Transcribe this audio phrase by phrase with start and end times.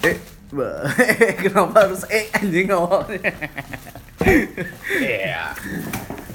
[0.00, 0.16] Eh,
[1.44, 3.20] kenapa harus eh anjing awalnya?
[4.98, 5.54] Iya.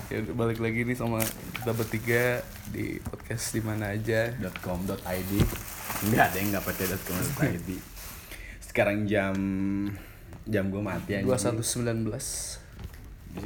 [0.08, 1.20] ya balik lagi nih sama
[1.60, 2.24] kita bertiga
[2.72, 4.32] di podcast di mana aja.
[4.62, 5.32] .com.id
[6.06, 7.70] Enggak ada yang nggak pakai .com.id
[8.70, 9.36] Sekarang jam
[10.46, 11.28] jam gue mati anjing.
[11.28, 12.06] 2119.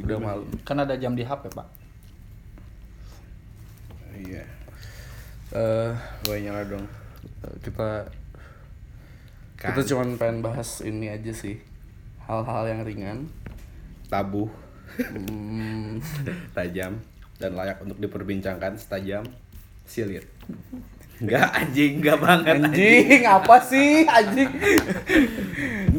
[0.04, 0.46] Udah malam.
[0.68, 1.68] Kan ada jam di HP, Pak.
[4.20, 4.44] Iya.
[5.50, 5.92] Eh,
[6.28, 6.86] Gue nyala dong.
[7.64, 8.06] kita
[9.60, 9.76] Kan.
[9.76, 11.60] kita cuman pengen bahas ini aja sih.
[12.24, 13.28] Hal-hal yang ringan.
[14.08, 14.48] Tabu,
[14.98, 16.02] Hmm,
[16.58, 16.98] tajam
[17.38, 19.24] dan layak untuk diperbincangkan setajam
[19.86, 20.26] silit.
[21.20, 24.50] Enggak anjing, enggak banget anjing apa sih anjing?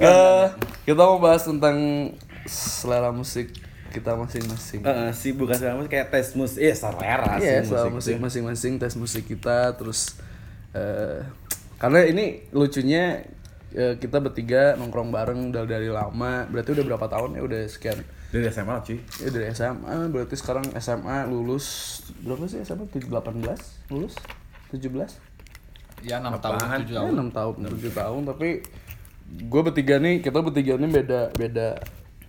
[0.00, 0.46] Eh,
[0.88, 1.76] kita mau bahas tentang
[2.48, 3.52] selera musik
[3.92, 4.80] kita masing-masing.
[4.80, 6.56] Eh, sih bukan selera musik kayak tes musik.
[6.56, 10.16] Iya, selera Iya, sih selera musik masing-masing tes musik kita terus
[10.72, 11.20] eh
[11.76, 13.28] karena ini lucunya
[13.72, 16.46] kita bertiga nongkrong bareng dari dari lama.
[16.46, 17.42] Berarti udah berapa tahun ya?
[17.42, 17.98] Udah sekian.
[18.30, 18.98] Dari SMA cuy.
[19.18, 21.66] Ya dari SMA, berarti sekarang SMA lulus
[22.22, 22.86] berapa sih SMA?
[22.86, 23.10] 18
[23.90, 24.14] lulus?
[24.70, 24.86] 17?
[26.00, 26.80] Ya 6 tahun, Apaan?
[26.82, 27.12] 7 Ya, tahun.
[27.12, 28.48] 6 tahun, 7 tahun tapi
[29.30, 31.68] gue bertiga nih, kita bertiga nih beda beda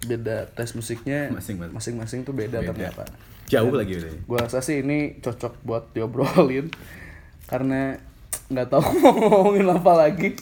[0.02, 1.74] beda tes musiknya Masing-masing.
[1.74, 2.74] masing-masing tuh beda, Beda.
[2.74, 3.06] ternyata.
[3.46, 4.14] Jauh lagi udah.
[4.26, 6.74] Gue rasa sih ini cocok buat diobrolin
[7.46, 8.02] karena
[8.52, 10.36] nggak tahu mau ngomongin apa lagi.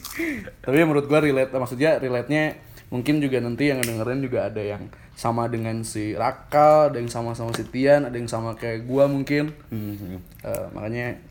[0.60, 2.58] Tapi menurut gue relate, maksudnya relate-nya
[2.90, 7.38] mungkin juga nanti yang dengerin juga ada yang sama dengan si Raka, ada yang sama
[7.38, 9.54] sama si Tian, ada yang sama kayak gue mungkin.
[9.70, 10.18] Hmm.
[10.42, 11.22] Eh, makanya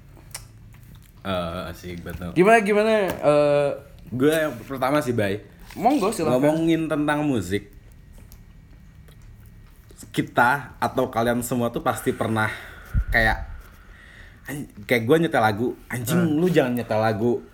[1.18, 2.30] Eh, asik betul.
[2.32, 3.70] gimana gimana eh
[4.08, 5.44] Gue yang pertama sih, Bay.
[5.76, 6.40] monggo silakan.
[6.40, 7.68] Ngomongin tentang musik.
[10.08, 12.48] Kita atau kalian semua tuh pasti pernah
[13.10, 13.57] kayak
[14.88, 17.44] kayak gue nyetel lagu, anjing lu jangan nyetel lagu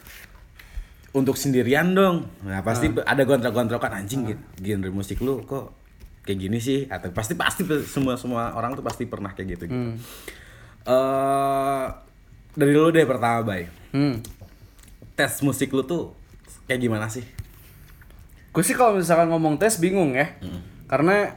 [1.15, 2.27] untuk sendirian dong.
[2.43, 4.43] Nah, pasti ada gontrok-gontrokan anjing gitu.
[4.63, 5.75] genre musik lu kok
[6.27, 9.95] kayak gini sih atau pasti pasti semua semua orang tuh pasti pernah kayak gitu gitu.
[10.85, 11.87] Eh,
[12.55, 13.71] dari lu deh pertama, Bay.
[13.95, 14.21] Hmm.
[15.15, 16.15] Tes musik lu tuh
[16.67, 17.23] kayak gimana sih?
[18.55, 20.35] Gue sih kalau misalkan ngomong tes bingung ya.
[20.91, 21.31] Karena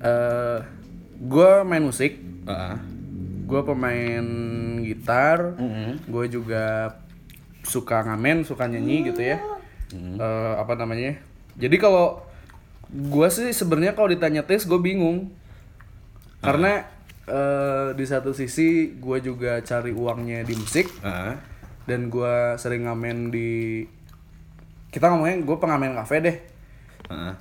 [0.00, 0.60] eh
[1.16, 2.76] gue main musik, Heeh.
[3.46, 4.26] Gue pemain
[4.82, 5.90] gitar, Mm-hmm.
[6.10, 6.64] gue juga
[7.62, 9.38] suka ngamen, suka nyanyi gitu ya.
[9.94, 10.18] Mm-hmm.
[10.18, 11.14] Eh, apa namanya?
[11.54, 12.20] Jadi kalau
[12.86, 15.30] gue sih sebenarnya kalau ditanya tes gue bingung.
[16.42, 16.86] Karena
[17.26, 21.34] eh, di satu sisi gue juga cari uangnya di musik Heeh.
[21.86, 23.82] dan gue sering ngamen di
[24.90, 26.36] kita ngomongnya gue pengamen kafe deh.
[27.10, 27.34] Heeh.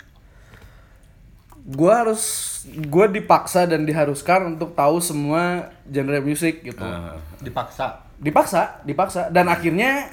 [1.65, 2.21] Gue harus
[2.67, 7.17] gue dipaksa dan diharuskan untuk tahu semua genre musik gitu Heeh.
[7.41, 8.05] Dipaksa.
[8.15, 10.07] dipaksa dipaksa dan akhirnya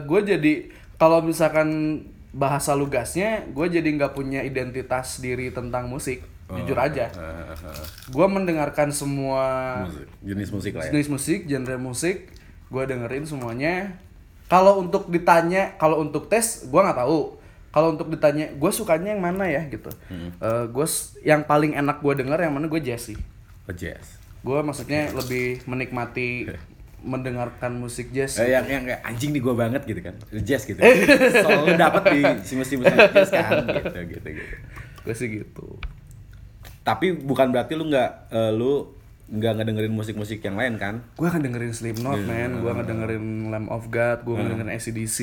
[0.00, 0.52] gue jadi
[0.96, 7.44] kalau misalkan bahasa lugasnya gue jadi nggak punya identitas diri tentang musik jujur aja Heeh,
[7.50, 7.84] heeh.
[8.08, 9.44] gue mendengarkan semua
[9.84, 10.06] Musik.
[10.22, 10.90] Jenis musik lah ya.
[10.92, 12.16] jenis musik genre musik
[12.68, 13.74] gue dengerin semuanya
[14.46, 17.41] kalau untuk ditanya kalau untuk tes gue nggak tahu
[17.72, 19.88] kalau untuk ditanya gue sukanya yang mana ya gitu
[20.68, 20.86] gue
[21.22, 23.18] yang paling enak gue denger yang mana gue jazz sih
[23.62, 24.18] Oh, jazz.
[24.40, 26.50] gue maksudnya lebih menikmati
[27.02, 30.14] mendengarkan musik jazz Eh, yang yang kayak anjing nih gua banget gitu kan.
[30.38, 30.78] Jazz gitu.
[31.42, 34.54] Selalu dapat di si musik musik jazz kan gitu gitu gitu.
[35.02, 35.82] gue sih gitu
[36.82, 38.86] Tapi bukan berarti lu nggak eh, lu
[39.32, 41.00] nggak ngedengerin musik-musik yang lain kan?
[41.10, 45.18] gue akan dengerin Slipknot man gue ngedengerin Lamb of God gue ngedengerin ACDC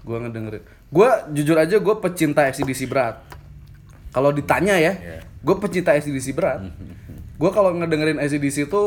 [0.00, 3.22] gue ngedengerin gue jujur aja gue pecinta ACDC berat.
[4.10, 5.22] Kalau ditanya ya Iya.
[5.22, 6.66] gue pecinta ACDC berat.
[7.40, 8.82] Gue kalau ngedengerin ACDC itu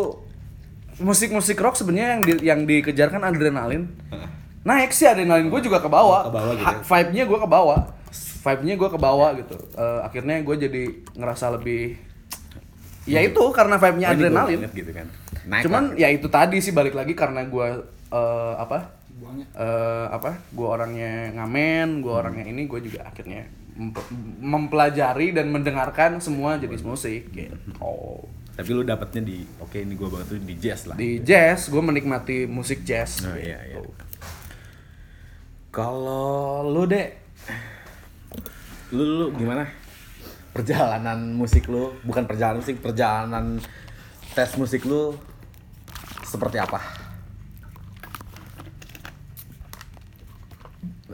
[0.99, 3.89] musik-musik rock sebenarnya yang di, yang dikejarkan adrenalin.
[4.67, 6.27] Naik sih adrenalin gue juga ke bawah.
[6.27, 7.79] Ke bawah gitu Ha- vibe-nya gue ke bawah.
[8.43, 9.55] Vibe-nya gue ke bawah gitu.
[9.73, 10.83] Eh, akhirnya gue jadi
[11.15, 11.97] ngerasa lebih
[13.05, 15.07] ya itu karena vibe-nya Oh, adrenalin gitu kan.
[15.43, 15.97] Naik cuman lah.
[15.97, 17.67] ya itu tadi sih balik lagi karena gue
[18.09, 19.45] eh, apa Buangnya.
[19.53, 22.21] eh, apa gue orangnya ngamen gue Hmm.
[22.21, 23.43] orangnya ini gue juga akhirnya
[23.73, 24.07] mempe-
[24.39, 27.57] mempelajari dan mendengarkan semua jenis musik gitu
[28.53, 30.93] Tapi lu dapatnya di oke ini gua banget tuh di jazz lah.
[30.93, 33.81] di jazz gue menikmati musik jazz Oh, iya, gitu.
[33.81, 34.05] iya.
[35.71, 37.09] Kalau lu deh,
[38.91, 39.65] lu, lu gimana?
[40.53, 43.57] Perjalanan musik lu, bukan perjalanan musik, perjalanan
[44.31, 45.17] tes musik lu
[46.23, 46.77] seperti apa?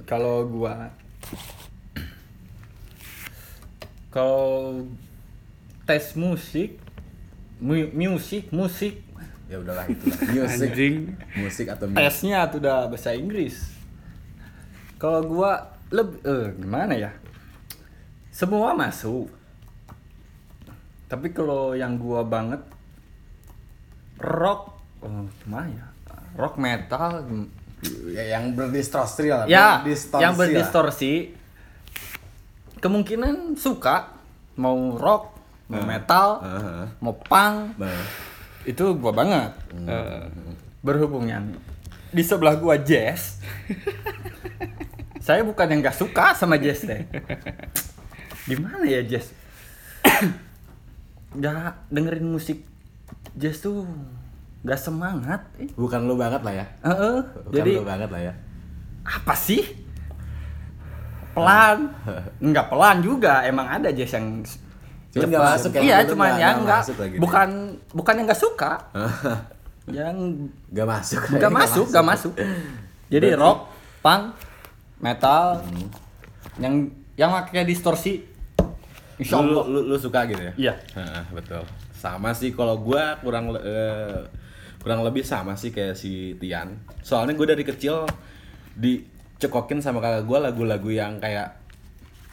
[0.04, 0.90] Kalau gua
[4.10, 4.82] kalau
[5.86, 6.76] tes musik
[7.60, 9.06] mu- musik musik.
[9.50, 10.06] Ya udahlah itu
[10.38, 10.94] Musik,
[11.36, 11.98] musik atau music.
[11.98, 13.56] tesnya tuh udah bahasa Inggris.
[14.98, 17.10] Kalau gua lebih eh, gimana ya
[18.40, 19.28] semua masuk.
[21.12, 22.64] Tapi kalau yang gua banget
[24.16, 25.86] rock oh, gimana ya.
[26.40, 27.28] Rock metal
[28.12, 29.48] Ya, yang berdistorsi lah.
[29.48, 30.40] ya berdistorsi yang lah.
[30.44, 31.14] berdistorsi
[32.80, 34.20] kemungkinan suka
[34.60, 35.40] mau rock
[35.72, 36.84] mau metal Heeh.
[37.00, 37.80] mau punk.
[37.80, 38.04] Nah,
[38.68, 39.52] itu gua banget.
[39.80, 40.24] Eh,
[40.84, 41.48] berhubung yang
[42.12, 43.40] di sebelah gua jazz
[45.26, 47.06] saya bukan yang gak suka sama jazz deh
[48.50, 49.30] gimana ya jazz
[51.36, 51.54] gak
[51.88, 52.66] dengerin musik
[53.36, 53.86] jazz tuh
[54.60, 55.70] gak semangat eh.
[55.74, 56.66] bukan lu banget lah ya.
[56.82, 58.34] Heeh, Bukan jadi lu banget lah ya.
[59.02, 59.64] apa sih
[61.32, 61.94] pelan
[62.44, 64.42] nggak pelan juga emang ada jazz yang
[65.10, 67.18] Cuman nggak masuk ya, iya cuman nggak- yang nggak nggak lagi.
[67.18, 67.50] bukan
[67.92, 68.72] bukan yang nggak suka
[69.90, 70.16] yang
[70.70, 71.22] Gak masuk.
[71.32, 72.34] nggak masuk nggak masuk
[73.08, 74.38] jadi rock punk
[75.00, 75.66] metal
[76.58, 76.86] yang
[77.16, 78.22] yang pakai distorsi
[79.20, 80.54] insya lu, Allah lu, lu suka gitu ya?
[80.56, 80.74] Iya.
[80.96, 81.64] Heeh, betul.
[81.92, 84.24] Sama sih kalau gua kurang eh,
[84.80, 86.80] kurang lebih sama sih kayak si Tian.
[87.04, 88.08] Soalnya gue dari kecil
[88.80, 91.60] dicekokin sama kakak gua lagu-lagu yang kayak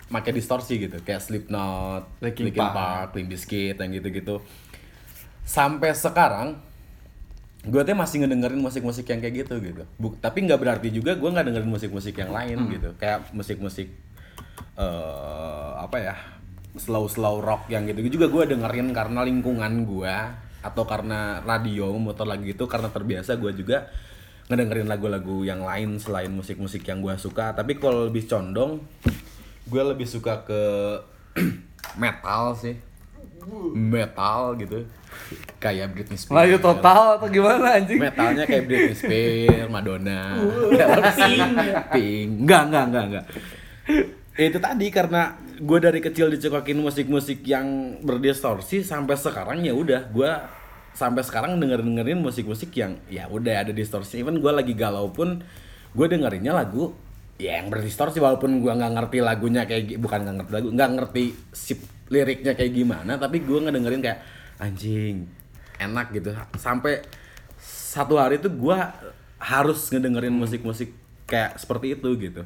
[0.07, 3.11] pakai distorsi gitu, kayak Slipknot, Linkin Linkin Park.
[3.11, 4.39] Park, Limp Bizkit yang gitu-gitu.
[5.43, 6.63] Sampai sekarang
[7.67, 9.83] gue tuh masih ngedengerin musik-musik yang kayak gitu gitu.
[9.99, 12.95] Buk- tapi nggak berarti juga gue nggak dengerin musik-musik yang lain gitu.
[13.03, 13.91] Kayak musik-musik
[14.79, 16.15] eh apa ya
[16.77, 20.17] slow slow rock yang gitu juga gue dengerin karena lingkungan gue
[20.63, 23.87] atau karena radio motor lagi itu karena terbiasa gue juga
[24.47, 27.55] ngedengerin lagu-lagu yang lain selain musik-musik yang gue suka.
[27.55, 28.83] Tapi kalau lebih condong
[29.67, 30.63] gue lebih suka ke
[32.03, 32.79] metal sih.
[33.75, 34.87] Metal gitu.
[35.63, 36.35] Kayak Britney Spears.
[36.35, 37.99] Melayu total atau gimana anjing?
[37.99, 40.35] metalnya kayak Britney Spears, Madonna,
[41.15, 41.51] Pink,
[41.95, 43.25] Pink, enggak enggak enggak enggak.
[44.37, 50.13] Itu tadi karena gue dari kecil dicekokin musik-musik yang berdistorsi sampai sekarang ya udah.
[50.13, 50.29] Gue
[50.93, 54.21] sampai sekarang denger dengerin musik-musik yang ya udah ada distorsi.
[54.21, 55.41] Even gue lagi galau pun
[55.97, 56.93] gue dengerinnya lagu
[57.41, 58.21] ya yang berdistorsi.
[58.21, 61.25] Walaupun gue nggak ngerti lagunya kayak bukan nggak ngerti lagu nggak ngerti
[61.57, 61.73] si
[62.13, 64.21] liriknya kayak gimana tapi gue ngedengerin kayak
[64.61, 65.25] anjing
[65.81, 66.37] enak gitu.
[66.61, 67.01] Sampai
[67.65, 68.79] satu hari tuh gue
[69.41, 70.93] harus ngedengerin musik-musik
[71.25, 72.45] kayak seperti itu gitu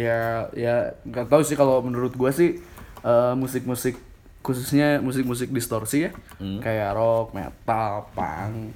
[0.00, 0.20] ya
[0.56, 0.74] ya
[1.04, 2.56] nggak tahu sih kalau menurut gua sih
[3.00, 4.00] eh, musik-musik
[4.40, 6.10] khususnya musik-musik distorsi ya.
[6.40, 8.72] Kayak rock metal punk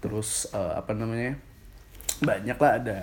[0.00, 1.36] terus eh, apa namanya
[2.18, 2.98] banyak lah ada.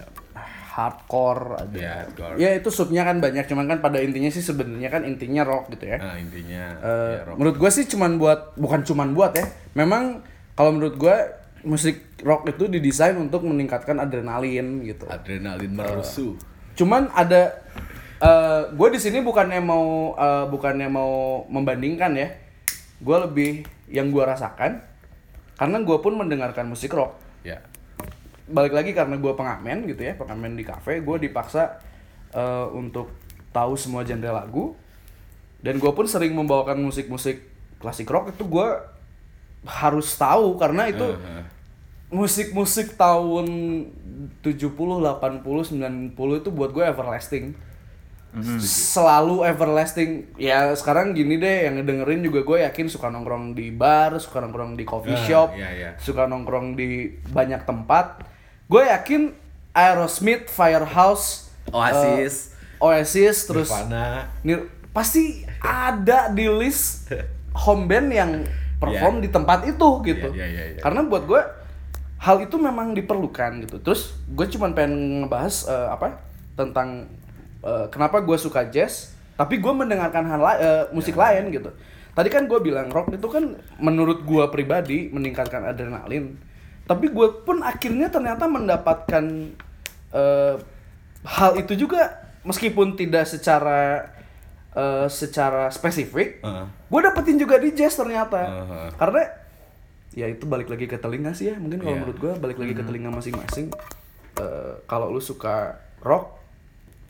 [0.69, 1.75] Hardcore ada.
[1.75, 2.35] Ya, hardcore.
[2.37, 5.85] ya itu subnya kan banyak cuman kan pada intinya sih sebenarnya kan intinya rock gitu
[5.85, 5.97] ya.
[5.97, 7.35] Nah intinya Eh, ya, rock.
[7.35, 9.45] menurut gue sih cuman buat bukan cuman buat ya.
[9.75, 10.23] Memang
[10.53, 11.15] kalau menurut gue
[11.61, 15.03] musik rock itu didesain untuk meningkatkan adrenalin gitu.
[15.05, 16.39] Adrenalin merusuh
[16.79, 17.59] cuman ada
[18.23, 22.31] eh gue di sini bukannya mau eh, bukannya mau membandingkan ya.
[22.99, 23.51] Gue lebih
[23.91, 24.79] yang gue rasakan
[25.59, 27.19] karena gue pun mendengarkan musik rock.
[27.43, 27.59] Ya.
[28.47, 31.83] Balik lagi karena gue pengamen gitu ya pengamen di kafe gue dipaksa
[32.31, 33.11] eh, untuk
[33.51, 34.75] tahu semua genre lagu.
[35.59, 37.43] Dan gue pun sering membawakan musik-musik
[37.83, 38.67] klasik rock itu gue
[39.67, 41.58] harus tahu karena itu Heeh.
[42.09, 43.47] Musik-musik tahun
[44.41, 47.53] 70, 80, 90 itu buat gue everlasting.
[48.61, 50.09] Selalu everlasting.
[50.37, 54.73] Ya sekarang gini deh yang ngedengerin juga gue yakin suka nongkrong di bar, suka nongkrong
[54.73, 55.89] di coffee Ah, shop, iya, iya.
[55.97, 58.21] suka nongkrong di banyak tempat.
[58.65, 59.33] Gue yakin
[59.73, 64.29] Aerosmith, Firehouse, Oasis, eh, Oasis terus Nirvana.
[64.41, 67.09] Nir- pasti ada di list
[67.65, 68.31] home band yang
[68.77, 69.23] perform Iya.
[69.25, 70.29] di tempat itu gitu.
[70.33, 70.79] Iya, iya, iya.
[70.79, 71.41] Karena buat gue
[72.19, 73.79] hal itu memang diperlukan gitu.
[73.79, 76.19] Terus gue cuman pengen ngebahas eh, apa
[76.53, 77.07] tentang
[77.63, 81.21] eh, kenapa gue suka jazz, tapi gue mendengarkan hal la- eh, musik Iya.
[81.39, 81.71] lain gitu.
[82.11, 86.35] Tadi kan gue bilang rock itu kan menurut gue pribadi meningkatkan adrenalin.
[86.83, 89.23] Tapi gue pun akhirnya ternyata mendapatkan
[90.11, 90.55] eh,
[91.23, 94.11] hal itu juga meskipun tidak secara
[94.75, 96.65] eh, secara spesifik, Heeh.
[96.67, 98.41] gue dapetin juga di jazz ternyata.
[98.43, 98.87] Heeh.
[98.99, 99.23] Karena
[100.11, 101.55] ya itu balik lagi ke telinga sih ya.
[101.55, 102.01] Mungkin kalau Iya.
[102.01, 103.69] menurut gue balik lagi ke telinga masing-masing.
[104.35, 106.39] Eh, kalau lu suka rock,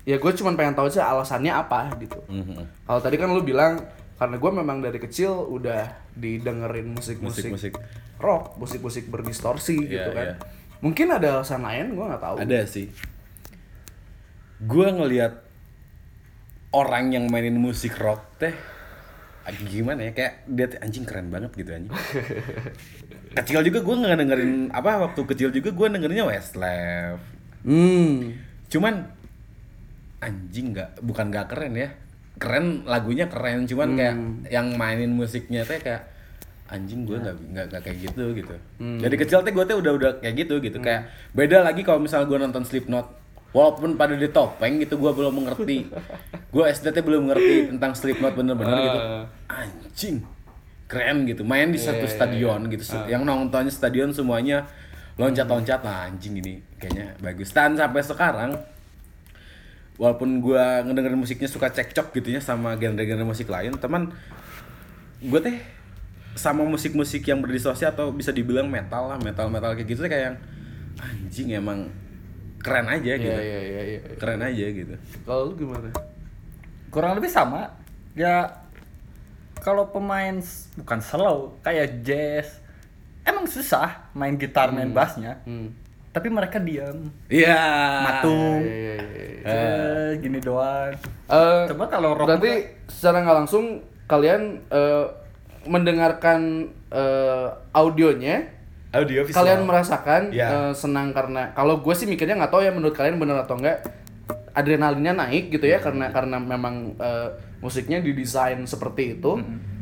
[0.04, 2.20] ya gue cuma pengen tahu aja alasannya apa gitu.
[2.26, 2.84] Mhm.
[2.84, 3.80] Kalau tadi kan lu bilang
[4.16, 7.78] karena gue memang dari kecil udah didengerin musik-musik
[8.20, 10.26] rock, musik-musik berdistorsi Iya, gitu kan.
[10.26, 10.36] iya.
[10.80, 12.36] Mungkin ada alasan lain, gue nggak tahu.
[12.38, 12.88] Ada sih.
[14.60, 15.40] Gua ngelihat
[16.70, 18.52] orang yang mainin musik rock teh
[19.68, 20.12] gimana ya?
[20.14, 21.94] Kayak dia anjing keren banget gitu anjing.
[23.30, 27.22] kecil juga gue nggak dengerin apa waktu kecil juga gue dengerinnya Westlife.
[27.64, 28.34] Hmm.
[28.70, 28.94] Cuman
[30.20, 31.90] anjing nggak bukan nggak keren ya.
[32.40, 34.16] Keren lagunya keren cuman kayak
[34.50, 36.08] yang mainin musiknya teh kayak
[36.70, 38.56] anjing gue nggak nggak nggak kayak gitu gitu.
[38.80, 40.78] Dari kecil teh gue teh udah udah kayak gitu gitu.
[40.82, 45.44] Kayak beda lagi kalau misalnya gue nonton Slipknot walaupun pada di topeng gitu gue belum
[45.44, 45.90] mengerti.
[46.50, 49.00] Gue SD teh belum mengerti tentang Slipknot bener-bener gitu.
[49.50, 50.16] Anjing
[50.90, 51.42] keren gitu.
[51.46, 52.84] Main di satu stadion gitu.
[53.06, 54.66] Yang nontonnya stadion semuanya
[55.18, 55.82] loncat-loncat.
[55.82, 57.54] Nah anjing ini kayaknya bagus.
[57.54, 58.52] Dan sampai sekarang
[60.00, 64.16] walaupun gua ngedengerin musiknya suka cekcok gitu ya sama genre-genre musik lain teman
[65.20, 65.60] gue teh
[66.40, 70.24] sama musik-musik yang berdistorsi atau bisa dibilang metal lah metal metal kayak gitu teh kayak
[70.32, 70.38] yang
[71.04, 71.92] anjing emang
[72.60, 73.32] keren aja gitu.
[73.32, 74.00] Iya iya iya iya.
[74.20, 74.96] keren aja gitu.
[75.24, 75.90] Kalau lu gimana?
[76.90, 77.74] kurang lebih sama.
[78.18, 78.66] Ya
[79.62, 80.42] kalau pemain
[80.80, 82.60] bukan slow kayak jazz.
[83.24, 85.40] Emang susah main gitar main bassnya.
[85.46, 85.72] Hmm.
[86.10, 87.62] tapi mereka diam iya.
[88.02, 88.66] Matung.
[88.66, 89.36] Iya iya iya.
[89.46, 90.98] eh, gini doang.
[91.30, 95.06] Eh, coba kalau rock berarti secara nggak langsung kalian eh,
[95.70, 97.48] mendengarkan eh,
[97.78, 98.59] audionya
[98.92, 100.48] audio visual kalian merasakan Iya.
[100.50, 103.86] eh, senang karena kalau gue sih mikirnya nggak tahu ya menurut kalian bener atau enggak
[104.52, 107.30] adrenalinnya naik gitu ya karena karena memang eh,
[107.60, 109.38] musiknya didesain seperti itu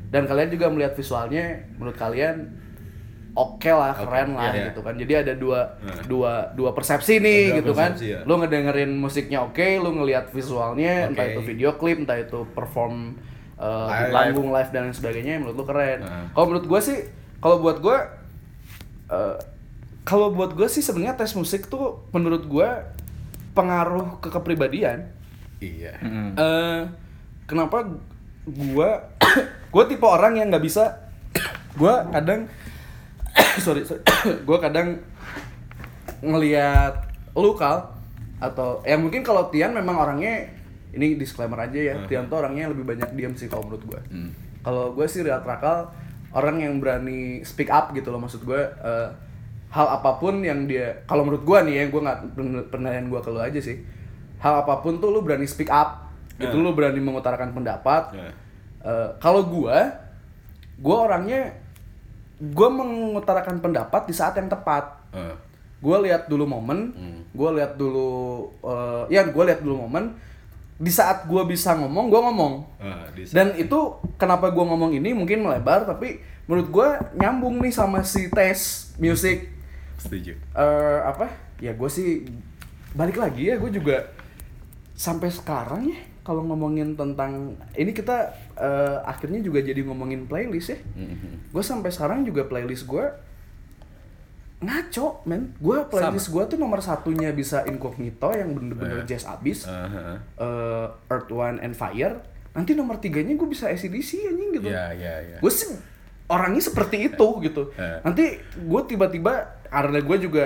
[0.08, 2.52] dan kalian juga melihat visualnya menurut kalian
[3.32, 4.66] oke lah keren lah iya, iya.
[4.68, 8.20] gitu kan jadi ada dua dua dua persepsi nih Dua gitu kan persepsi, ya.
[8.24, 11.32] lu ngedengerin musiknya oke lu ngelihat visualnya entah Oke.
[11.32, 13.14] itu video klip entah itu perform
[13.56, 14.10] uh, Live.
[14.12, 16.34] panggung live dan lain sebagainya menurut lu keren Nah.
[16.34, 16.98] kalau menurut gue sih
[17.38, 17.98] kalau buat gue
[19.08, 19.38] uh,
[20.08, 22.70] kalau buat gue sih sebenarnya tes musik tuh menurut gue
[23.52, 25.12] pengaruh ke kepribadian.
[25.60, 26.00] Iya.
[26.00, 26.32] Mm.
[26.38, 26.82] Eh,
[27.44, 27.84] kenapa
[28.48, 28.90] gue
[29.74, 31.12] gue tipe orang yang nggak bisa.
[31.76, 32.48] Gue kadang
[33.66, 34.02] sorry, sorry.
[34.48, 34.98] Gue kadang
[36.22, 37.06] ngelihat
[37.38, 37.94] lu kal
[38.38, 40.50] atau ya mungkin kalau Tian memang orangnya
[40.94, 44.32] ini disclaimer aja ya Tian tuh orangnya lebih banyak diam sih kalau menurut gue Hmm.
[44.66, 45.90] kalau gue sih lihat Rakal
[46.30, 49.10] orang yang berani speak up gitu loh maksud gue eh,
[49.68, 53.20] hal apa pun yang dia kalau menurut gue nih ya gue nggak pen- penilaian gue
[53.20, 53.78] ke lu aja sih
[54.38, 56.08] hal apa pun tuh lu berani speak up
[56.38, 56.58] itu Eh.
[56.58, 58.34] lu berani mengutarakan pendapat Eh.
[58.82, 59.78] Eh, kalau gue
[60.78, 61.52] gue orangnya
[62.38, 65.36] gue mengutarakan pendapat di saat yang tepat Eh.
[65.78, 67.20] gue lihat dulu momen Hmm.
[67.30, 68.10] gue lihat dulu
[68.62, 70.16] eh, ya gue lihat dulu momen
[70.78, 72.54] di saat gue bisa ngomong gue ngomong.
[73.12, 73.78] Di- dan itu
[74.16, 79.50] kenapa gue ngomong ini mungkin melebar tapi menurut gue nyambung nih sama si tes musik
[79.98, 80.38] setuju.
[80.54, 81.34] Eh apa?
[81.58, 82.30] Ya gue sih
[82.94, 84.06] balik lagi ya gue juga
[84.94, 90.80] sampai sekarang ya kalau ngomongin tentang ini kita eh, akhirnya juga jadi ngomongin playlist ya.
[90.94, 91.50] Mhm.
[91.50, 93.06] gue sampai sekarang juga playlist gue
[94.58, 95.54] ngaco men.
[95.62, 99.70] Gue playlist gue tuh nomor satunya bisa incognito yang bener-bener jazz abis.
[99.70, 100.18] Eh, eh.
[100.42, 102.18] eh, Earth One and Fire.
[102.58, 104.68] Nanti nomor tiganya gue bisa ACDC anjing gitu.
[104.74, 105.38] Iya, iya, iya.
[105.38, 105.78] gue sih
[106.26, 107.70] orangnya seperti itu gitu.
[107.78, 108.02] Eh.
[108.02, 110.46] nanti gue tiba-tiba karena gue juga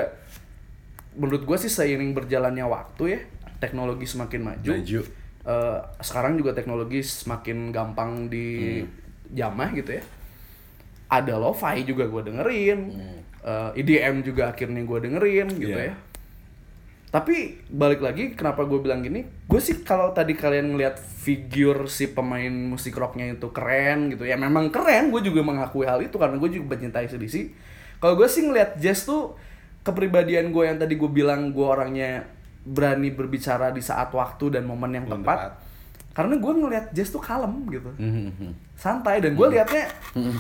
[1.15, 3.19] menurut gue sih seiring berjalannya waktu ya
[3.63, 5.01] teknologi semakin maju, Maju.
[5.41, 8.83] Eh, sekarang juga teknologi semakin gampang di
[9.31, 10.03] jamah gitu ya.
[11.07, 12.79] Ada lo-fi juga gue dengerin
[13.41, 15.89] Eh, EDM juga akhirnya gue dengerin gitu Iya.
[15.89, 15.95] ya
[17.11, 22.07] tapi balik lagi kenapa gue bilang gini gue sih kalau tadi kalian ngelihat figur si
[22.07, 26.39] pemain musik rocknya itu keren gitu ya memang keren gue juga mengakui hal itu karena
[26.39, 27.51] gue juga mencintai sedisi
[27.99, 29.35] kalau gue sih ngelihat jazz tuh
[29.83, 32.29] kepribadian gue yang tadi gue bilang gue orangnya
[32.63, 35.70] berani berbicara di saat waktu dan momen yang tepat tepat.
[36.11, 38.51] Karena gue ngelihat jazz tuh kalem gitu Mhm.
[38.73, 39.87] santai dan gue liatnya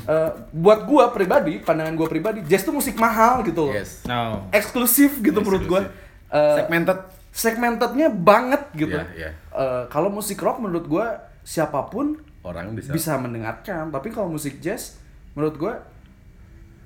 [0.03, 4.03] eh, buat gue pribadi pandangan gue pribadi jazz tuh musik mahal gitu loh Yes.
[4.03, 6.57] no eksklusif gitu menurut gue Eksklusif.
[6.57, 6.99] Segmented.
[7.31, 9.29] segmentednya banget gitu Iya, iya.
[9.49, 11.05] Eh, kalau musik rock menurut gue
[11.41, 12.91] siapa pun Orang bisa.
[12.91, 14.99] bisa mendengarkan tapi kalau musik jazz
[15.31, 15.73] menurut gue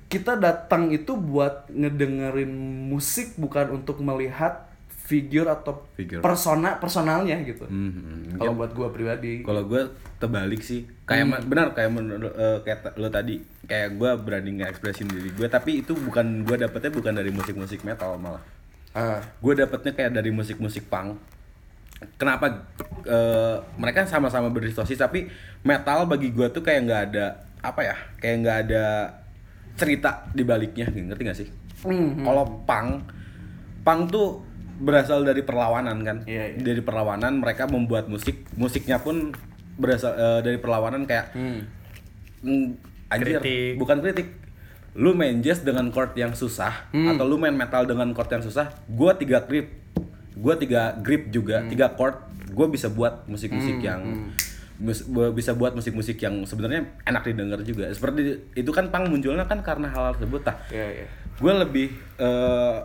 [0.07, 2.51] kita datang itu buat ngedengerin
[2.85, 4.64] musik bukan untuk melihat
[5.05, 6.19] figur atau Figur.
[6.19, 8.35] persona personalnya gitu Mhm.
[8.35, 9.85] kalau buat gue pribadi Kalau gue
[10.15, 15.05] terbalik sih, kayak ma- benar kayak menurut eh, kayak lo tadi, kayak gue berani nge-ekspresin
[15.05, 18.41] diri gue, tapi itu bukan gue dapetnya bukan dari musik-musik metal malah.
[18.91, 21.19] Ah, Gue dapetnya kayak dari musik-musik punk.
[22.15, 22.65] Kenapa
[23.03, 25.29] eh, mereka sama-sama berdistorsi, tapi
[25.61, 27.25] metal bagi gue tuh kayak nggak ada
[27.61, 28.85] apa ya, kayak nggak ada
[29.75, 31.49] cerita di baliknya, ngerti gak sih?
[31.83, 32.23] Mhm.
[32.23, 32.89] Kalau punk,
[33.83, 34.41] punk tuh
[34.77, 36.57] berasal dari perlawanan kan, Iya, iya.
[36.57, 39.31] dari perlawanan mereka membuat musik, musiknya pun
[39.75, 41.59] berasal eh, dari perlawanan kayak hmm.
[42.41, 42.67] mm,
[43.07, 43.73] anjir, Kritik.
[43.75, 44.27] bukan kritik.
[44.93, 47.07] Lu main jazz dengan chord yang susah Hmm.
[47.09, 49.71] atau lu main metal dengan chord yang susah, gua tiga grip.
[50.33, 51.67] Gua tiga grip juga, Hmm.
[51.67, 52.15] tiga chord.
[52.45, 54.31] gue bisa buat musik-musik yang
[54.77, 58.21] mus- gua bisa buat musik-musik yang sebenarnya enak didengar juga seperti
[58.53, 61.07] itu kan pang munculnya kan karena hal tersebut tah Iya, iya.
[61.35, 62.75] gue lebih eh,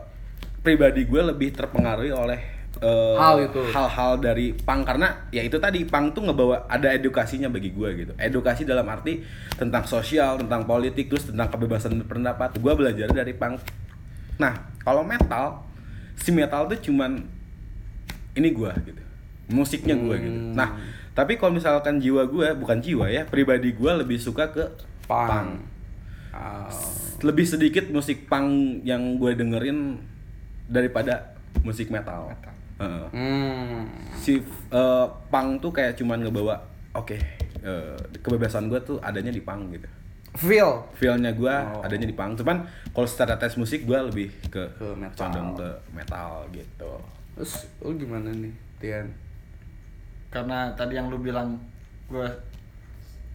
[0.61, 2.40] pribadi gue lebih terpengaruhi oleh
[2.81, 3.61] eh, Hal itu.
[3.73, 4.85] hal-hal dari pang.
[4.85, 8.12] Karena ya itu tadi pang tuh ngebawa ada edukasinya bagi gue gitu.
[8.17, 9.21] Edukasi dalam arti
[9.57, 12.57] tentang sosial tentang politik terus tentang kebebasan berpendapat.
[12.61, 13.57] Gue belajar dari pang.
[14.38, 15.64] Nah kalau metal
[16.17, 17.25] si metal tuh cuman
[18.37, 19.02] ini gue gitu.
[19.50, 20.31] Musiknya gue gitu.
[20.31, 20.55] Hmm.
[20.55, 20.79] nah
[21.11, 24.62] tapi kalau misalkan jiwa gue bukan jiwa ya pribadi gue lebih suka ke
[25.11, 25.26] Punk.
[25.29, 25.50] punk
[26.31, 26.71] Ah,
[27.26, 29.99] lebih sedikit musik punk yang gue dengerin
[30.71, 32.31] daripada musik metal.
[32.79, 33.07] Heeh.
[33.11, 33.79] hmm.
[34.17, 34.39] Si
[34.71, 36.57] eh, punk tuh kayak cuman ngebawa
[36.93, 37.12] oke
[37.59, 39.89] eh, kebebasan gue tuh adanya di punk gitu.
[40.33, 40.87] Feel.
[40.95, 41.83] Feelnya gue Oh.
[41.83, 42.39] adanya di punk.
[42.39, 45.19] Cuman kalau secara tes musik gue lebih ke, Ke metal.
[45.21, 46.93] condong ke metal gitu.
[47.35, 49.11] Terus lu gimana nih, Tian?
[50.31, 51.59] Karena tadi yang lu bilang
[52.07, 52.27] gue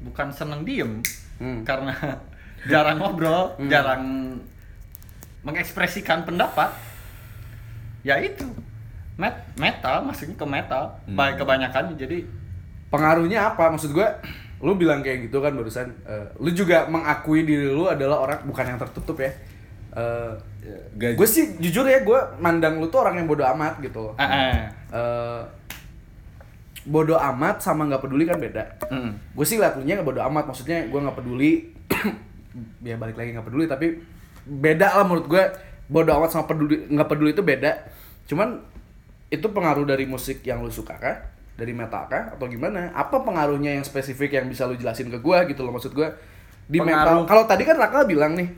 [0.01, 1.03] bukan seneng diem,
[1.35, 1.61] Hmm.
[1.61, 1.91] karena
[2.71, 4.35] jarang ngobrol, jarang
[5.43, 6.71] mengekspresikan pendapat.
[8.05, 8.45] Ya itu,
[9.17, 12.21] Met metal, maksudnya ke metal, baik kebanyakan jadi
[12.85, 13.73] Pengaruhnya apa?
[13.73, 14.07] Maksud gue,
[14.61, 15.89] lu bilang kayak gitu kan barusan.
[16.05, 19.33] eh, lu juga mengakui diri lu adalah orang bukan yang tertutup ya.
[20.95, 24.13] Gak- gue sih jujur ya, gue mandang lu tuh orang yang bodoh amat gitu.
[24.15, 24.55] ah, ah.
[24.91, 25.41] Eh,
[26.85, 28.63] bodoh amat sama nggak peduli kan beda.
[28.93, 29.11] Mm.
[29.33, 31.73] Gue sih liat lu nya nggak bodoh amat, maksudnya gue nggak peduli.
[32.87, 33.87] ya balik lagi nggak peduli, tapi
[34.45, 35.43] beda lah menurut gue.
[35.85, 37.71] Bodoh amat sama peduli nggak peduli itu beda.
[38.25, 38.61] Cuman
[39.27, 41.17] itu pengaruh dari musik yang lu suka kah?
[41.55, 42.35] Dari metal kah?
[42.35, 42.91] Atau gimana?
[42.91, 46.09] Apa pengaruhnya yang spesifik yang bisa lu jelasin ke gue gitu loh maksud gue?
[46.65, 47.23] Di metal.
[47.23, 47.25] Pengaruh.
[47.25, 48.49] Kalau tadi kan Raka bilang nih,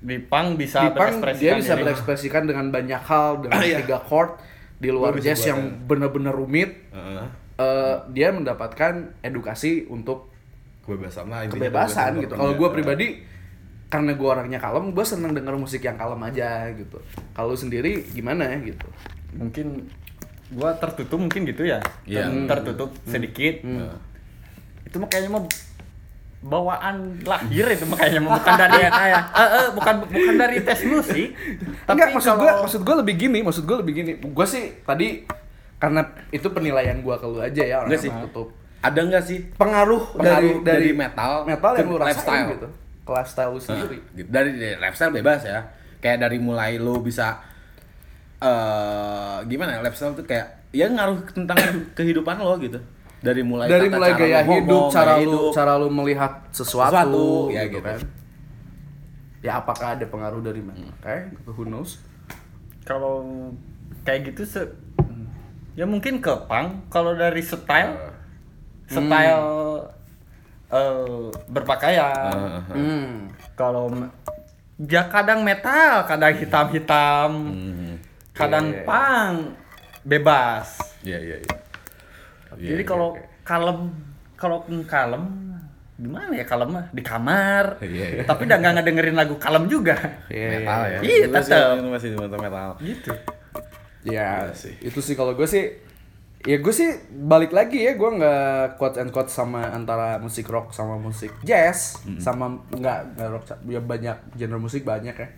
[0.00, 3.84] di punk bisa di punk dia bisa berekspresikan dengan banyak hal dengan Ah, iya.
[3.84, 4.32] tiga chord
[4.80, 5.76] di luar Gua bisa jazz yang ya.
[5.84, 7.26] bener-bener rumit Heeh.
[7.60, 10.32] eh, dia mendapatkan edukasi untuk
[10.80, 12.32] kebebasan lah intinya kebebasan gitu.
[12.32, 12.96] Kalau gue berpendapat.
[12.96, 13.06] pribadi
[13.90, 17.02] karena gue orangnya kalem, gue seneng denger musik yang kalem aja gitu.
[17.30, 18.86] Kalau sendiri gimana gitu?
[19.30, 19.86] mungkin
[20.50, 22.26] gua tertutup mungkin gitu ya Iya.
[22.26, 23.94] Ter- tertutup sedikit Heeh.
[24.82, 25.42] itu mah kayaknya mah
[26.40, 28.90] bawaan lahir itu mah bukan dari ya
[29.70, 31.36] bukan bukan dari tes musik
[31.84, 34.12] tapi Enggak, maksud gue kalau- maksud gue lebih gini, maksud gue lebih gini.
[34.18, 35.22] Gue sih tadi
[35.76, 36.00] karena
[36.30, 38.08] itu penilaian gue ke lu aja ya orang sih.
[38.08, 38.50] tertutup.
[38.80, 42.48] ada nggak sih Pengaruh, Pengaruh dari, dari metal metal yang ke lu rasain lifestyle.
[42.50, 42.68] gitu.
[43.12, 43.98] Lifestyle lu Nah, sendiri.
[44.12, 44.28] gitu.
[44.28, 45.60] dari, dari lifestyle bebas ya
[45.98, 47.36] kayak dari mulai lo bisa
[48.40, 51.56] eh gimana ya lifestyle tuh kayak ya ngaruh tentang
[51.98, 52.80] kehidupan lo gitu
[53.20, 55.52] dari mulai dari tata mulai cara gaya lo ngomong, hidup, cara gaya lu hidup.
[55.52, 57.84] cara lu melihat sesuatu, Sesuatu, ya gitu, gitu.
[57.84, 58.00] kan.
[59.40, 60.88] Ya apakah ada pengaruh dari mana?
[61.00, 62.00] Kayak who knows?
[62.80, 63.20] kalau
[64.02, 64.64] kayak gitu se
[65.74, 67.92] ya mungkin ke punk kalau dari style
[68.88, 69.46] style
[70.70, 72.62] eh, berpakaian Heeh.
[72.70, 73.10] Hmm.
[73.52, 74.12] kalau me-
[74.80, 77.94] ya kadang metal kadang hitam-hitam Hmm.
[78.32, 78.86] kadang Iya, iya.
[78.86, 79.36] punk
[80.02, 80.68] bebas
[81.00, 81.54] Iya iya iya.
[82.52, 83.24] Iya, jadi iya, kalau iya.
[83.42, 83.78] kalem
[84.34, 85.24] kalau kalem
[85.94, 88.22] gimana ya kalem mah di kamar Iya, iya.
[88.24, 90.98] tapi udah nggak ngedengerin lagu kalem juga Iya, metal ya.
[90.98, 91.36] Iya, itu
[91.86, 92.70] masih metal metal.
[92.80, 93.12] gitu
[94.00, 94.72] Ya, Iya sih.
[94.80, 95.76] itu sih kalau gue sih
[96.40, 100.72] ya gue sih balik lagi ya gue nggak quote and quote sama antara musik rock
[100.72, 102.00] sama musik jazz.
[102.16, 105.28] Sama nggak rock ya banyak genre musik banyak ya.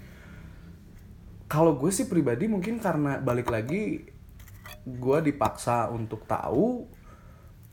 [1.51, 4.07] Kalau gue sih pribadi mungkin karena balik lagi
[4.83, 6.87] gue dipaksa untuk tahu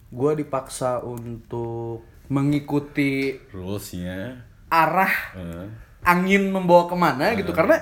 [0.10, 2.02] gue dipaksa untuk
[2.34, 4.46] mengikuti Rulesnya.
[4.70, 5.66] arah Heeh.
[6.06, 7.54] angin membawa ke mana gitu.
[7.54, 7.78] Karena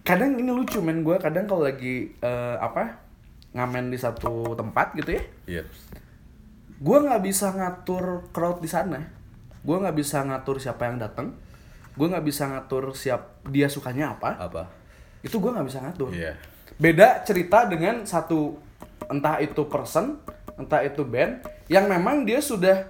[0.00, 3.09] kadang ini lucu men gue kadang kalau lagi eh, apa
[3.52, 5.62] ngamen di satu tempat gitu ya Iya.
[6.76, 9.00] gue nggak bisa ngatur crowd di sana
[9.60, 11.34] gue nggak bisa ngatur siapa yang datang
[11.92, 14.62] gue nggak bisa ngatur siap dia sukanya apa Apa?
[15.20, 16.38] itu gue nggak bisa ngatur Iya.
[16.76, 18.56] beda cerita dengan satu
[19.06, 20.16] entah itu person
[20.54, 22.86] entah itu band yang memang dia sudah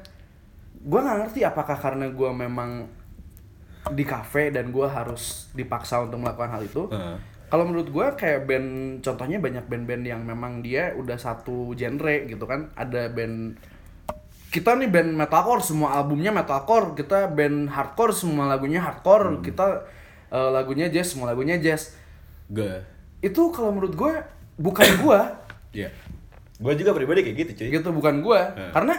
[0.77, 2.87] gue nggak ngerti apakah karena gue memang
[3.91, 7.17] di cafe dan gue harus dipaksa untuk melakukan hal itu Heeh.
[7.51, 8.69] Kalau menurut gue kayak band
[9.03, 12.71] contohnya banyak band-band yang memang dia udah satu genre gitu kan.
[12.79, 13.59] Ada band
[14.55, 19.83] kita nih band metalcore semua albumnya metalcore kita band hardcore semua lagunya hardcore kita
[20.31, 21.99] eh, lagunya jazz semua lagunya jazz.
[22.51, 22.83] Gue.
[23.21, 24.13] itu kalau menurut gue
[24.59, 25.21] bukan gue
[25.85, 25.91] Iya.
[26.59, 27.69] Gue juga pribadi kayak gitu, cuy.
[27.71, 28.41] gitu bukan gue
[28.75, 28.95] karena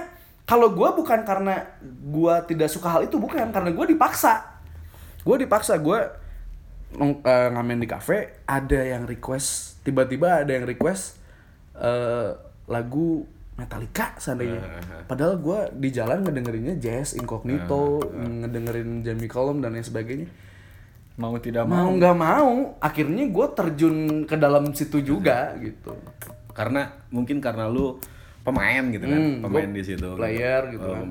[0.52, 3.56] kalau gue bukan karena gue tidak suka hal itu bukan.
[3.56, 4.60] Karena gue dipaksa.
[5.24, 6.00] Gue dipaksa gue
[6.93, 11.17] eh, ngamen di kafe ada yang request tiba-tiba ada yang request
[11.75, 12.36] eh,
[12.67, 14.58] lagu Metallica seandainya.
[15.06, 20.25] Padahal gue di jalan ngedengerinnya jazz, incognito, ngedengerin Jamie Cullum dan lain sebagainya.
[21.19, 21.93] Mau tidak Mau mau.
[21.93, 22.51] nggak mau,
[22.82, 25.93] akhirnya gue terjun ke dalam situ juga gitu.
[26.51, 27.95] karena mungkin karena lu
[28.41, 31.08] pemain gitu kan Hmm, pemain di situ player gitu kan.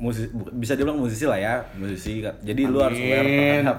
[0.00, 2.24] Musisi bisa dibilang musisi lah ya musisi.
[2.24, 3.60] Jadi lu harus aware Amin.
[3.60, 3.76] terhadap,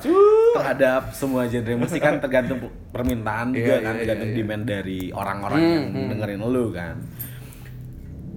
[0.54, 4.46] terhadap semua genre musik kan tergantung permintaan juga Iya, kan iya, tergantung iya, iya.
[4.46, 6.96] demand dari orang-orang yang dengerin lu kan.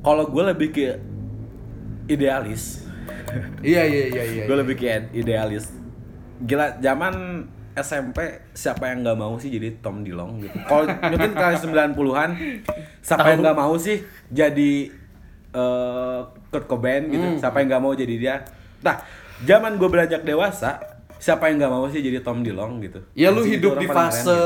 [0.00, 0.86] Kalau gue lebih ke
[2.08, 2.64] idealis.
[3.64, 4.42] Iya iya iya iya.
[4.46, 5.72] gue lebih ke idealis.
[6.44, 7.44] Gila zaman
[7.74, 10.54] SMP siapa yang nggak mau sih jadi Tom Dilong gitu?
[10.70, 11.54] Kalau mungkin tahun
[11.98, 12.30] 90-an
[13.02, 14.94] siapa yang nggak mau sih jadi
[15.54, 16.18] eh,
[16.50, 18.34] Kurt Cobain gitu siapa yang nggak mau jadi dia
[18.80, 19.00] nah
[19.40, 20.76] zaman gue beranjak dewasa
[21.16, 24.38] siapa yang nggak mau sih jadi Tom Dilong gitu Ya lu hidup di keren fase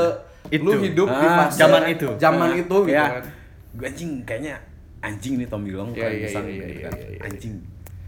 [0.47, 0.63] gitu.
[0.63, 0.79] lu Itu.
[0.81, 2.07] hidup di Ah, fase zaman itu.
[2.15, 3.05] Zaman Ah, itu gitu ya.
[3.11, 3.23] kan.
[3.71, 4.55] Gue anjing kayaknya
[4.99, 6.93] anjing nih Tom Dilong Iya, keren iya, pisan iya, gitu iya, kan.
[6.95, 7.19] iya, iya.
[7.21, 7.53] Anjing.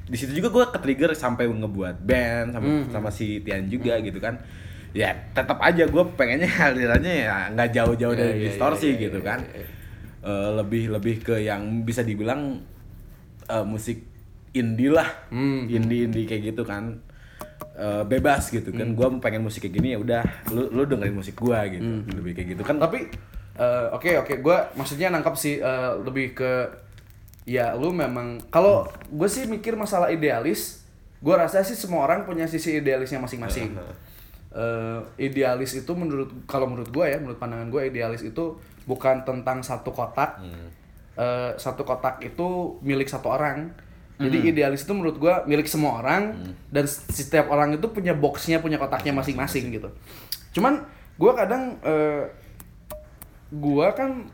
[0.03, 2.83] Di situ juga gue ke-trigger sampai ngebuat band sama Hmm.
[2.87, 4.39] sama si Tian juga gitu kan.
[4.91, 9.03] Ya tetap aja gue pengennya alirannya ya nggak jauh-jauh Iya, dari iya, distorsi iya, iya,
[9.05, 9.39] gitu iya, kan.
[9.45, 9.67] iya.
[10.21, 12.63] Eh, lebih lebih ke yang bisa dibilang
[13.51, 14.07] eh, musik
[14.51, 15.67] indie lah, Hmm.
[15.67, 17.03] indie indie kayak gitu kan.
[17.71, 18.77] Eh, bebas gitu Hmm.
[18.77, 22.03] kan, gue pengen musik kayak gini ya udah, lu lu dengerin musik gue gitu, Hmm.
[22.13, 22.77] lebih kayak gitu kan.
[22.77, 23.07] Tapi
[23.51, 26.51] eh, oke oke gue maksudnya nangkap sih eh, lebih ke
[27.43, 30.81] ya lu memang kalau gue sih mikir masalah idealis
[31.19, 33.75] gue rasa sih semua orang punya sisi idealisnya masing-masing
[34.51, 39.63] Eh, idealis itu menurut kalau menurut gue ya menurut pandangan gue idealis itu bukan tentang
[39.63, 40.43] satu kotak
[41.11, 43.67] Eh, satu kotak itu milik satu orang.
[44.21, 46.37] Jadi idealis itu menurut gue milik semua orang
[46.69, 49.73] dan setiap orang itu punya boxnya punya kotaknya masing-masing.
[49.75, 49.89] gitu.
[50.55, 50.85] Cuman
[51.17, 52.29] gue kadang eh,
[53.51, 54.29] gua kan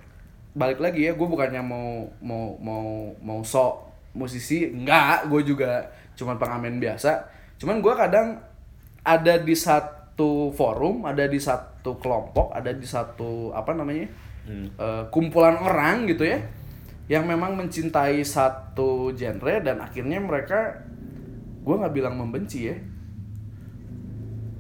[0.54, 5.88] balik lagi ya gue bukannya mau mau mau mau sok musisi enggak gue juga
[6.20, 7.26] cuman pengamen biasa.
[7.58, 8.44] Cuman gua kadang
[9.08, 14.12] ada di satu forum ada di satu kelompok ada di satu apa namanya
[14.78, 16.44] eh, kumpulan orang gitu ya
[17.08, 20.84] yang memang mencintai satu genre dan akhirnya mereka
[21.64, 22.78] gua nggak bilang membenci ya.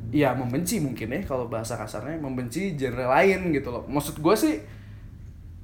[0.07, 3.83] Ya membenci mungkin ya kalau bahasa kasarnya membenci genre lain gitu loh.
[3.91, 4.55] Maksud gue sih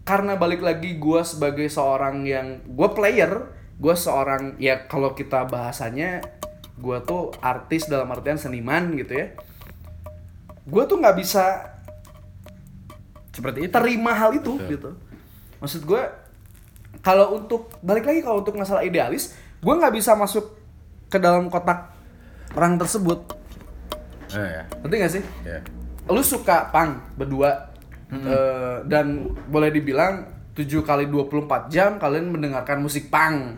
[0.04, 6.20] karena balik lagi gue sebagai seorang yang gue player gue seorang ya kalau kita bahasanya
[6.76, 9.32] gue tuh artis dalam artian seniman gitu ya.
[10.68, 11.72] Gue tuh nggak bisa
[13.32, 13.72] Seperti itu.
[13.72, 14.92] terima hal itu gitu.
[15.64, 16.04] Maksud gue
[17.02, 20.54] kalau untuk balik lagi kalau untuk masalah idealis gue nggak bisa masuk
[21.08, 21.94] ke dalam kotak
[22.54, 23.24] orang tersebut.
[24.34, 24.64] Eh, ya.
[24.82, 25.24] ngerti gak sih?
[25.46, 25.62] Ya.
[26.10, 27.70] lu suka pang berdua
[28.12, 30.26] eh, dan boleh dibilang
[30.58, 33.56] 7 kali 24 jam kalian mendengarkan musik pang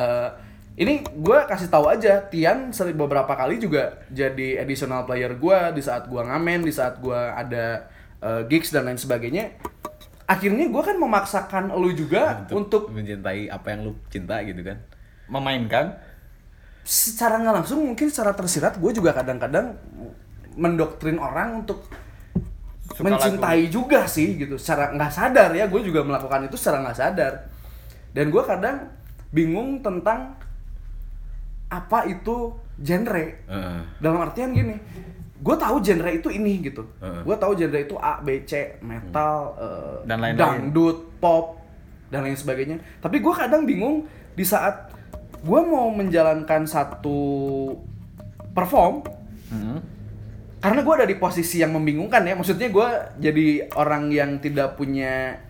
[0.00, 0.30] Eh,
[0.80, 5.82] ini gue kasih tahu aja Tian sering beberapa kali juga jadi additional player gue di
[5.84, 7.90] saat gue ngamen di saat gue ada
[8.22, 9.60] eh, gigs dan lain sebagainya
[10.30, 14.78] akhirnya gue kan memaksakan lu juga untuk mencintai apa yang lu cinta gitu kan.
[15.26, 15.86] Memainkan.
[16.80, 19.78] secara nggak langsung mungkin secara tersirat gue juga kadang-kadang
[20.58, 21.86] mendoktrin orang untuk
[22.90, 24.58] Suka mencintai juga sih gitu.
[24.58, 27.32] Secara nggak sadar ya gue juga melakukan itu secara nggak sadar.
[28.10, 28.90] Dan gue kadang
[29.30, 30.34] bingung tentang
[31.70, 33.26] apa itu genre.
[33.46, 33.80] Heeh.
[34.02, 34.74] dalam artian gini
[35.40, 37.22] gue tahu genre itu ini gitu Heeh.
[37.22, 40.36] gue tahu genre itu A B C metal eh, Dan lain-lain.
[40.68, 41.56] dangdut pop
[42.08, 44.92] dan lain sebagainya tapi gue kadang bingung di saat
[45.40, 47.18] gue mau menjalankan satu
[48.50, 49.02] perform
[49.50, 49.82] Hmm.
[50.58, 55.42] karena gue ada di posisi yang membingungkan ya maksudnya gue jadi orang yang tidak punya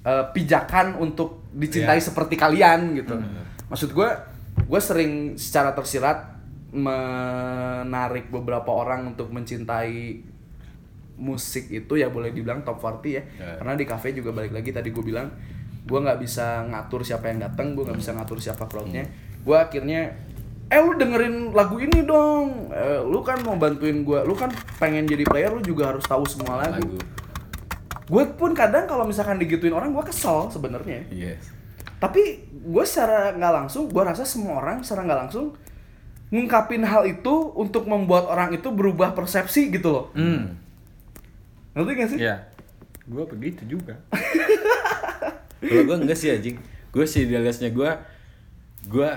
[0.00, 2.06] eh, pijakan untuk dicintai Iya.
[2.06, 3.20] seperti kalian gitu
[3.66, 4.08] maksud gue
[4.56, 6.33] gue sering secara tersirat
[6.74, 10.20] menarik beberapa orang untuk mencintai
[11.14, 13.22] musik itu ya boleh dibilang top 40 ya.
[13.38, 13.54] Ya.
[13.62, 15.30] karena di cafe juga balik lagi tadi gue bilang
[15.86, 19.06] gue nggak bisa ngatur siapa yang datang gue nggak bisa ngatur siapa crowdnya.
[19.46, 20.10] Gue akhirnya
[20.66, 22.72] eh lu dengerin lagu ini dong.
[22.74, 24.50] Eh, lu kan mau bantuin gue lu kan
[24.82, 26.98] pengen jadi player lu juga harus tahu semua lagu, lagu.
[28.10, 31.06] Gue pun kadang kalau misalkan digituin orang gue kesel sebenarnya.
[31.14, 31.54] Yes
[32.04, 35.56] tapi gue secara nggak langsung gue rasa semua orang secara nggak langsung
[36.34, 40.58] ngungkapin hal itu untuk membuat orang itu berubah persepsi gitu loh Hmm.
[41.72, 42.36] ngerti gak sih Ya.
[43.04, 43.94] Gua begitu juga.
[45.60, 46.56] kalau gue enggak sih anjing
[46.88, 47.90] gue sih idealisnya gue
[48.86, 49.08] gue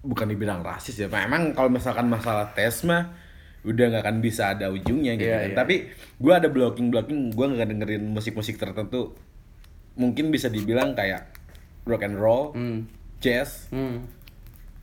[0.00, 3.10] bukan dibilang rasis ya memang kalau misalkan masalah tes mah
[3.62, 5.56] udah nggak akan bisa ada ujungnya gitu Iya, kan iya.
[5.56, 9.12] tapi gue ada blocking blocking gue nggak dengerin musik musik tertentu
[9.94, 11.26] mungkin bisa dibilang kayak
[11.82, 12.86] rock and roll, Hmm.
[13.18, 13.66] jazz.
[13.68, 14.06] Hmm.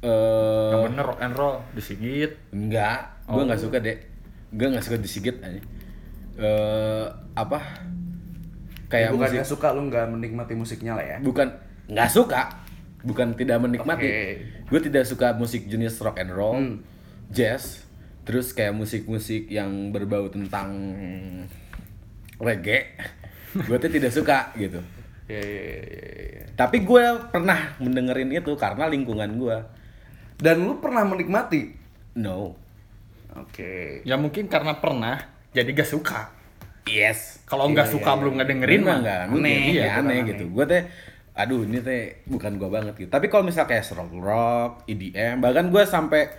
[0.05, 2.31] Eh Yang bener rock and roll disigit.
[2.51, 3.97] enggak, gue nggak suka deh.
[4.49, 5.57] Gue nggak suka disigit aja.
[6.35, 7.59] Eh apa?
[8.85, 11.17] Ya, Kayak bukan musik nggak suka lu nggak menikmati musiknya lah ya.
[11.19, 11.47] bukan
[11.85, 12.41] nggak suka
[13.01, 14.21] bukan tidak menikmati Oke.
[14.63, 16.85] gue tidak suka musik jenis rock and roll Hmm.
[17.27, 17.81] jazz
[18.23, 20.69] terus kayak musik-musik yang berbau tentang
[22.37, 22.93] reggae
[23.55, 24.79] gue tuh tidak suka gitu
[25.25, 26.05] Ya, ya, ya, ya,
[26.37, 26.43] ya.
[26.53, 29.57] tapi gue pernah mendengerin itu karena lingkungan gue
[30.39, 31.71] Dan lu pernah menikmati?
[32.15, 32.55] no
[33.35, 33.99] Oke.
[34.07, 35.19] Ya mungkin karena pernah
[35.51, 36.31] jadi gak suka.
[36.85, 40.29] yes Kalau nggak suka belum ngedengerin mah nggak aneh, aneh gitu ya kan, aneh aneh.
[40.31, 40.83] gitu gue teh
[41.33, 45.67] aduh ini teh bukan gue banget gitu tapi kalau misal kayak rock rock EDM bahkan
[45.73, 46.29] gue sampai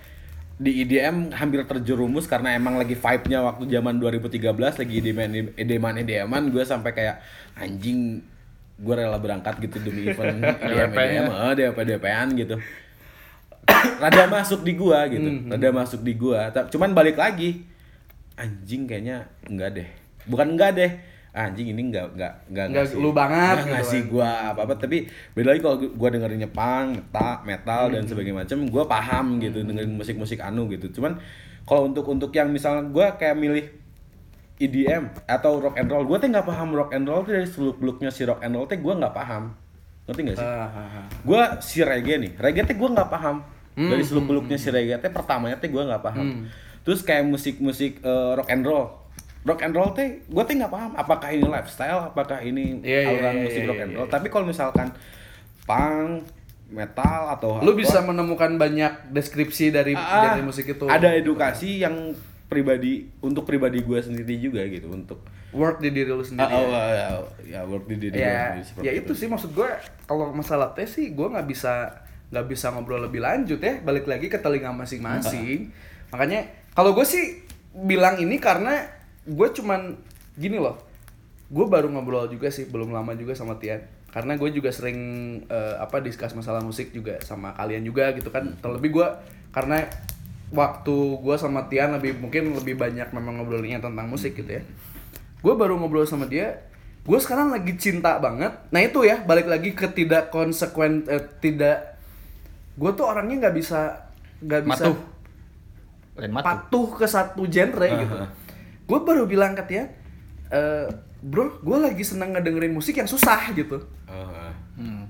[0.56, 5.18] di EDM hampir terjerumus karena emang lagi vibe-nya waktu zaman 2013 lagi EDM
[5.58, 7.16] EDM EDM gue sampai kayak
[7.58, 8.22] anjing
[8.78, 10.90] gue rela berangkat gitu demi event EDM.
[10.94, 12.56] EDM oh DP DP-an gitu
[13.96, 15.24] rada masuk di gua gitu.
[15.24, 16.48] Hmm, rada masuk di gua.
[16.50, 17.62] Cuman balik lagi
[18.34, 19.88] anjing kayaknya enggak deh.
[20.24, 20.92] Bukan enggak deh.
[21.32, 24.08] Anjing ini enggak enggak enggak Enggak lu banget enggak gitu ngasih kan.
[24.08, 24.96] gua apa apa tapi
[25.36, 28.08] beda lagi kalau gua dengerinnya punk metal metal dan Hmm.
[28.08, 30.88] sebagainya macam gua paham gitu dengerin musik musik anu gitu.
[30.90, 31.20] Cuman
[31.62, 33.68] kalau untuk untuk yang misalnya gua kayak milih
[34.56, 37.76] EDM atau rock and roll, gua tuh nggak paham rock and roll tuh dari seluk
[37.76, 39.52] beluknya si rock and roll tuh gua nggak paham,
[40.08, 40.46] ngerti nggak sih?
[40.48, 41.06] Ah, ah, ah.
[41.20, 43.44] gue si reggae nih reggae teh gue nggak paham
[43.76, 46.48] Hmm, dari seluk beluknya si reggae teh pertamanya teh gue nggak paham
[46.80, 48.88] terus kayak musik musik eh, rock and roll
[49.44, 53.36] rock and roll teh gue teh nggak paham apakah ini lifestyle apakah ini iya, aliran
[53.36, 53.98] iya, musik iya, rock iya, and iya.
[54.00, 54.88] roll tapi kalau misalkan
[55.68, 56.24] punk
[56.66, 60.88] metal atau Lu hardcore, bisa menemukan banyak deskripsi dari ah, dari musik itu.
[60.88, 62.16] ada edukasi yang
[62.48, 65.20] pribadi untuk pribadi gue sendiri juga gitu untuk
[65.56, 66.52] Work di diri lu sendiri.
[66.52, 66.84] Ah, oh, ya.
[66.84, 67.08] ya,
[67.48, 69.68] ya work di diri ya, sendiri seperti ya itu sih maksud gue
[70.04, 74.26] kalau masalah tes sih gue nggak bisa nggak bisa ngobrol lebih lanjut ya balik lagi
[74.26, 75.70] ke telinga masing-masing.
[76.10, 78.88] Makanya kalau gue sih bilang ini karena
[79.26, 79.94] gue cuman
[80.38, 80.78] gini loh
[81.46, 83.82] gue baru ngobrol juga sih belum lama juga sama Tian.
[84.10, 84.98] Karena gue juga sering
[85.46, 88.58] eh, apa diskus masalah musik juga sama kalian juga gitu kan.
[88.58, 89.08] Terlebih gue
[89.54, 89.86] karena
[90.50, 94.62] waktu gue sama Tian lebih mungkin lebih banyak memang ngobrolnya tentang musik gitu ya.
[95.44, 96.66] Gue baru ngobrol sama dia
[97.06, 98.50] gue sekarang lagi cinta banget.
[98.74, 101.95] Nah itu ya balik lagi ke tidak konsekuen eh, tidak
[102.76, 103.80] gue tuh orangnya nggak bisa
[104.38, 104.98] nggak bisa Matuh.
[106.16, 106.44] Lain matu.
[106.44, 108.16] patuh ke satu genre gitu
[108.86, 109.84] gue baru bilang ke dia
[110.46, 110.86] "Eh,
[111.18, 115.08] bro gue lagi seneng ngedengerin musik yang susah gitu Ah, Hmm.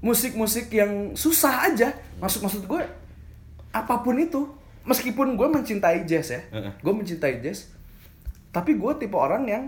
[0.00, 2.80] musik-musik yang susah aja maksud maksud gue
[3.68, 4.46] apa pun itu
[4.82, 6.72] meskipun gue mencintai jazz ya Heeh.
[6.74, 7.68] gue mencintai jazz
[8.48, 9.64] tapi gue tipe orang yang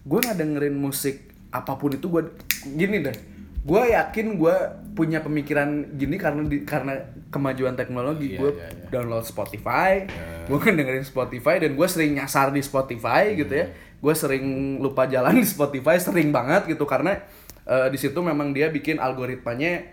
[0.00, 2.22] gue nggak dengerin musik apa pun itu gue
[2.70, 3.14] gini deh
[3.60, 4.56] gue yakin gue
[4.98, 6.98] punya pemikiran gini karena di, karena
[7.30, 8.34] kemajuan teknologi.
[8.34, 8.90] Iya, gue iya, iya.
[8.90, 10.02] download Spotify
[10.48, 13.68] gue kan dengerin Spotify dan gue sering nyasar di Spotify gitu ya.
[14.00, 17.20] Gue sering lupa jalan di Spotify sering banget gitu karena
[17.68, 19.84] eh, di situ memang dia bikin algoritmanya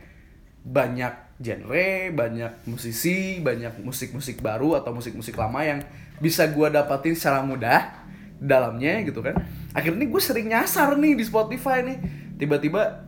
[0.66, 5.84] banyak genre banyak musisi banyak musik-musik baru atau musik-musik lama yang
[6.24, 8.08] bisa gue dapatin secara mudah
[8.40, 9.36] dalamnya gitu kan.
[9.76, 12.00] Akhirnya gue sering nyasar nih di Spotify nih.
[12.40, 13.04] Tiba-tiba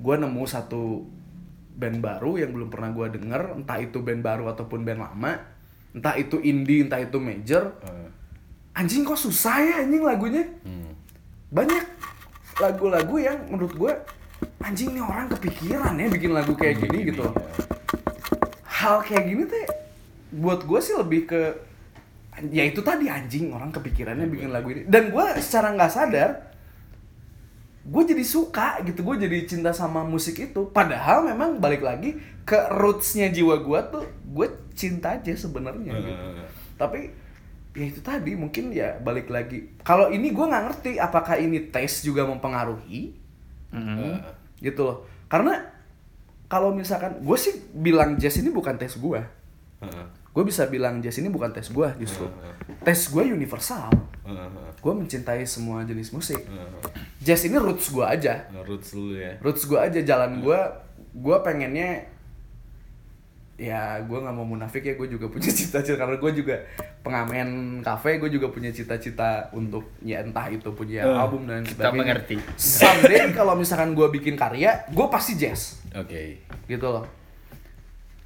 [0.00, 1.04] gue nemu satu
[1.78, 5.32] band baru yang belum pernah gue denger entah itu band baru ataupun band lama
[5.94, 8.10] entah itu indie entah itu major ah.
[8.74, 10.90] anjing kok susah ya anjing lagunya Hmm.
[11.54, 11.84] banyak
[12.58, 13.92] lagu-lagu yang menurut gue
[14.58, 17.34] anjing nih orang kepikiran ya bikin lagu kayak gini gitu loh.
[18.66, 19.66] hal kayak gini teh
[20.34, 21.42] buat gue sih lebih ke
[22.50, 26.47] ya itu tadi anjing orang kepikirannya bikin lagu ini dan gue secara nggak sadar
[27.88, 32.68] gue jadi suka gitu gue jadi cinta sama musik itu padahal memang balik lagi ke
[32.70, 34.46] rootsnya jiwa gue tuh gue
[34.76, 36.22] cinta aja sebenarnya gitu.
[36.76, 37.08] Tapi
[37.72, 42.02] ya itu tadi mungkin ya balik lagi kalau ini gue nggak ngerti apakah ini tes
[42.02, 43.14] juga mempengaruhi
[43.68, 44.16] Hmm.
[44.58, 44.98] gitu loh
[45.28, 45.60] karena
[46.48, 49.20] kalau misalkan gue sih bilang jazz ini bukan tes gue
[49.84, 50.06] Heeh.
[50.28, 52.28] Gue bisa bilang jazz ini bukan tes gue justru
[52.80, 53.90] tes gue universal
[54.22, 54.48] Heeh.
[54.74, 56.70] gue mencintai semua jenis musik Heeh.
[57.18, 59.34] jazz ini roots gue aja Roots dulu ya.
[59.38, 60.60] roots gue aja jalan gue
[61.14, 62.06] gue pengennya
[63.56, 66.62] ya gue nggak mau munafik ya gue juga punya cita-cita karena gue juga
[67.00, 67.48] pengamen
[67.80, 71.98] kafe gue juga punya cita-cita untuk ya entah itu punya Eh, album dan Kita sebagainya
[72.14, 72.36] mengerti.
[72.54, 76.38] someday kalau misalkan gue bikin karya gue pasti jazz Oke.
[76.64, 77.02] gitu loh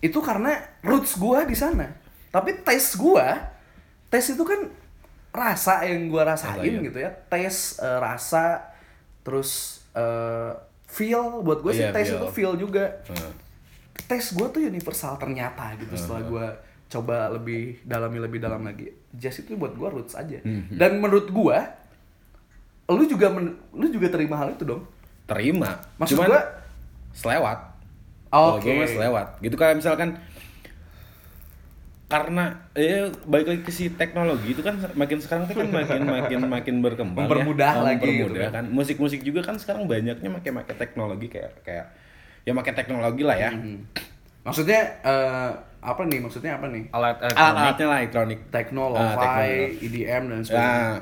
[0.02, 1.86] itu karena roots gua di sana.
[2.28, 3.38] Tapi tes gua
[4.06, 4.66] tes itu kan
[5.30, 6.82] rasa yang gua rasain Rasain.
[6.82, 7.10] gitu ya.
[7.26, 8.74] Tes eh, rasa
[9.22, 10.52] terus eh,
[10.84, 11.40] feel.
[11.40, 12.18] Buat gue sih Iya, taste feel.
[12.18, 12.52] itu feel.
[12.58, 12.84] juga.
[13.06, 13.32] Heeh.
[14.02, 16.46] taste gue tuh universal ternyata gitu setelah gue
[16.90, 18.92] coba lebih dalami lebih dalam lagi.
[19.10, 20.36] Jazz itu buat gue roots aja.
[20.38, 20.74] Mhm.
[20.74, 21.58] dan menurut gue
[22.90, 24.84] lu juga men- lu juga terima hal itu dong.
[25.24, 25.80] Terima.
[25.96, 26.60] Maksud gua-
[27.10, 27.71] selewat
[28.32, 28.64] Kalau Oke.
[28.64, 30.16] gue mah selewat gitu kayak misalkan
[32.06, 36.40] karena eh balik lagi ke si teknologi itu kan makin sekarang tuh kan makin makin
[36.46, 37.78] makin berkembang Mempermudah ya.
[37.78, 38.54] Oh, lagi gitu mempermudah kan.
[38.58, 41.86] kan musik-musik juga kan sekarang banyaknya pakai pakai teknologi kayak kayak
[42.42, 43.80] ya pakai teknologi lah ya Hmm.
[44.42, 47.40] maksudnya eh, apa nih maksudnya apa nih Alat elektronik.
[47.48, 49.36] alat-alatnya lah elektronik Ah, lo-fi techno.
[49.80, 50.92] EDM dan sebagainya Nah,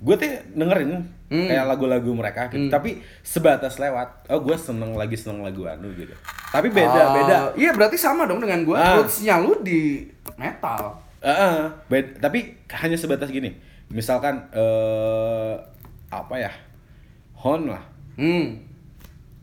[0.00, 0.90] gue tuh dengerin
[1.30, 1.46] Hmm.
[1.46, 2.66] kayak lagu-lagu mereka gitu.
[2.66, 4.26] Tapi sebatas lewat.
[4.28, 6.10] Oh, gue seneng lagi seneng lagu anu gitu.
[6.50, 7.36] Tapi beda Oh, beda.
[7.54, 8.98] iya berarti sama dong dengan gue Ah.
[8.98, 13.54] rootsnya lu di metal Heeh, bed- tapi hanya sebatas gini.
[13.88, 15.54] Misalkan eh
[16.08, 16.50] apa ya?
[17.36, 17.82] Hon lah.
[18.16, 18.66] hmm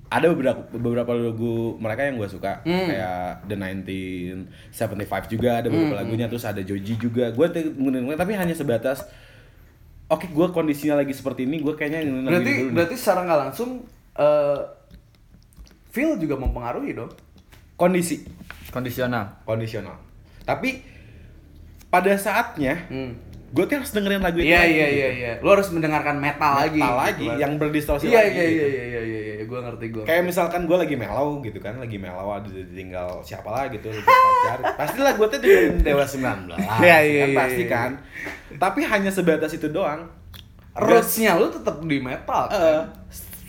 [0.07, 2.87] Ada beberapa beberapa lagu mereka yang gue suka Hmm.
[2.87, 7.27] kayak The 1975 juga ada beberapa lagunya terus ada Joji juga.
[7.29, 7.47] Gue
[8.13, 9.03] tapi hanya sebatas
[10.07, 12.75] Oke, gue kondisinya lagi seperti ini, gue kayaknya lagu berarti ini dulu nih.
[12.79, 13.69] berarti secara nggak langsung
[14.15, 14.59] eh
[15.91, 17.11] feel juga mempengaruhi dong
[17.75, 18.23] kondisi
[18.71, 19.41] Kondisional.
[19.43, 19.97] kondisional.
[20.47, 20.79] Tapi
[21.87, 23.11] pada saatnya hmm.
[23.47, 24.97] Gue tuh harus dengerin lagu itu Iya lagi, iya gitu.
[24.97, 25.31] iya iya.
[25.39, 26.77] Lu harus mendengarkan metal, lagi.
[26.77, 27.37] Metal gitu lagi kan.
[27.39, 28.35] yang berdistorsi Iya lagi.
[28.35, 28.43] iya gitu.
[28.43, 29.43] iya iya iya iya iya.
[29.47, 30.03] Gua ngerti gua.
[30.03, 34.03] Kayak misalkan gue lagi mellow gitu kan, lagi mellow ada tinggal siapa lah gitu, lagi
[34.03, 34.57] pacar.
[34.79, 36.19] Pastilah gue tuh dengerin Dewa 19.
[36.19, 37.71] Iya, iya, kan, iya, pasti iya.
[37.71, 37.91] kan.
[38.59, 40.11] Tapi hanya sebatas itu doang.
[40.75, 42.43] Rootsnya lu tetap di metal.
[42.47, 42.83] Eh, kan?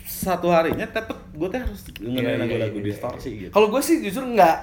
[0.09, 2.87] satu harinya tetep gue tuh harus Iya, dengerin iya, lagu-lagu iya, iya.
[2.87, 3.51] distorsi gitu.
[3.51, 4.57] Kalau gue sih jujur enggak.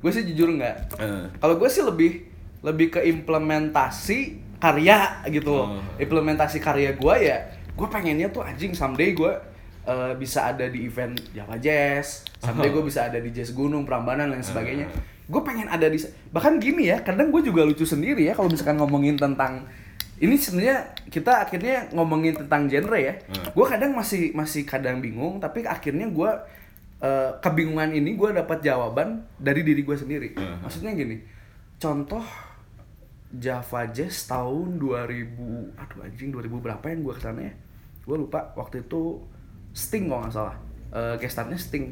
[0.00, 0.76] Gue sih jujur enggak.
[0.96, 1.24] Eh.
[1.36, 2.12] Kalau gue sih lebih
[2.60, 5.66] lebih ke implementasi karya gitu loh.
[5.78, 5.82] Oh.
[6.00, 7.38] Implementasi karya gue ya,
[7.76, 9.32] gue pengennya tuh anjing someday gue
[9.84, 14.32] eh, bisa ada di event Java Jazz, someday gue bisa ada di Jazz Gunung, Prambanan
[14.32, 14.88] dan sebagainya.
[15.26, 15.98] Gue pengen ada di
[16.30, 19.66] bahkan gini ya, kadang gue juga lucu sendiri ya kalau misalkan ngomongin tentang
[20.16, 23.20] ini sebenarnya kita akhirnya ngomongin tentang genre ya.
[23.28, 23.52] Hmm.
[23.52, 26.30] Gue kadang masih masih kadang bingung, tapi akhirnya gue
[27.04, 30.32] eh, kebingungan ini gue dapat jawaban dari diri gue sendiri.
[30.32, 30.64] Hmm.
[30.64, 31.20] Maksudnya gini,
[31.76, 32.24] contoh
[33.28, 35.34] Java Jazz tahun 2000,
[35.74, 37.52] aduh anjing 2000 berapa yang gue ke sana ya?
[38.02, 39.18] Gue lupa waktu itu
[39.70, 40.56] Sting kalau nggak salah,
[40.90, 41.90] eh guest starnya Sting.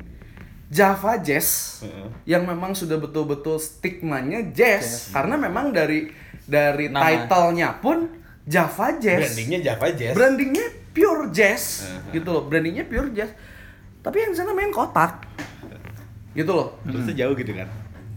[0.67, 2.09] Java Jazz Heeh.
[2.27, 6.09] yang memang sudah betul-betul stigmanya jazz karena memang dari
[6.41, 7.05] dari Nama.
[7.05, 8.09] title-nya pun
[8.43, 10.15] Java Jazz Brandingnya Java Jazz.
[10.15, 12.11] brandingnya pure jazz Uh-huh.
[12.11, 13.29] gitu loh brandingnya pure jazz
[14.01, 15.21] tapi yang di sana main kotak
[16.33, 17.69] gitu loh Terus tuh jauh gitu kan.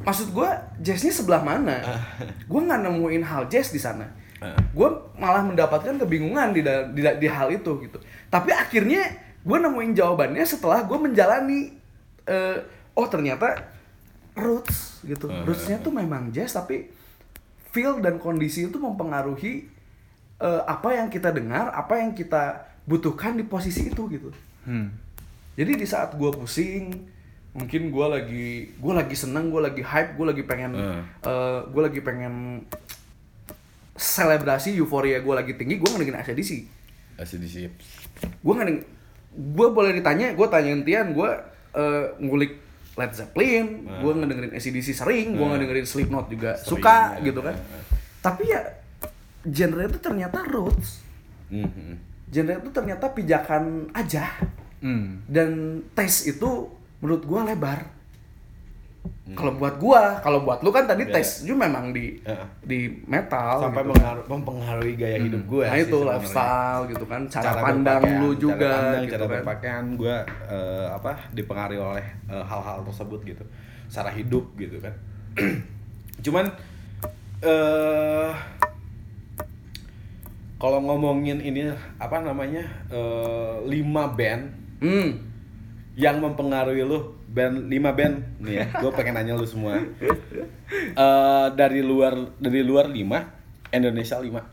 [0.04, 0.50] Maksud gue
[0.82, 1.82] jazznya sebelah mana?
[2.52, 4.08] Gue nggak nemuin hal jazz di sana.
[4.72, 6.62] Gue malah mendapatkan kebingungan di,
[6.94, 7.98] di, di hal itu gitu.
[8.30, 9.04] Tapi akhirnya
[9.42, 11.74] gue nemuin jawabannya setelah gue menjalani
[12.28, 12.58] eh,
[12.94, 13.68] oh ternyata
[14.38, 15.26] roots gitu.
[15.26, 16.90] Rootsnya tuh memang jazz tapi
[17.74, 19.66] feel dan kondisi itu mempengaruhi
[20.42, 24.32] eh, apa yang kita dengar apa yang kita butuhkan di posisi itu gitu.
[24.68, 24.92] Hmm.
[25.56, 26.92] jadi di saat gue pusing
[27.58, 31.02] mungkin gue lagi gue lagi seneng gue lagi hype gue lagi pengen Hmm.
[31.68, 32.64] gue lagi pengen
[33.94, 36.52] selebrasi euforia gue lagi tinggi gue ngedengerin ACDC
[37.18, 37.56] ACDC.
[38.38, 38.86] gue ngedengerin
[39.34, 41.30] gue boleh ditanya gue tanyain Tian gue
[41.74, 42.62] eh, ngulik
[42.94, 45.52] Led Zeppelin gue ngedengerin ACDC sering gue Hmm.
[45.52, 47.26] ngedengerin Slipknot juga Sering, suka ya.
[47.26, 47.56] gitu kan
[48.20, 48.62] tapi ya
[49.44, 51.02] genre itu ternyata roots
[51.50, 51.96] Mhm.
[52.28, 54.30] genre itu ternyata pijakan aja
[54.78, 55.26] Hmm.
[55.26, 55.50] dan
[55.92, 57.80] tes itu menurut gua lebar
[59.36, 61.14] kalau buat gua kalau buat lu kan tadi Iya.
[61.14, 62.48] tes itu memang di Heeh.
[62.64, 63.92] di metal Sampai gitu.
[63.92, 65.66] mengaruh, mempengaruhi gaya hidup gue.
[65.68, 69.32] nah itu lifestyle gitu kan cara, cara pandang lu juga cara pandang, gitu cara kan
[69.36, 70.16] berpakaian gue
[70.90, 73.44] apa dipengaruhi oleh eh, hal-hal tersebut gitu
[73.88, 74.94] cara hidup gitu kan
[76.26, 76.46] cuman
[77.44, 78.32] eh
[80.58, 81.70] kalau ngomongin ini
[82.00, 84.44] apa namanya eh, lima band
[84.82, 85.27] hmm
[85.98, 88.38] yang mempengaruhi lu band lima band.
[88.38, 89.82] Nih ya gue pengen nanya lu semua.
[89.82, 93.34] Eh, dari luar dari luar lima
[93.74, 94.46] Indonesia lima.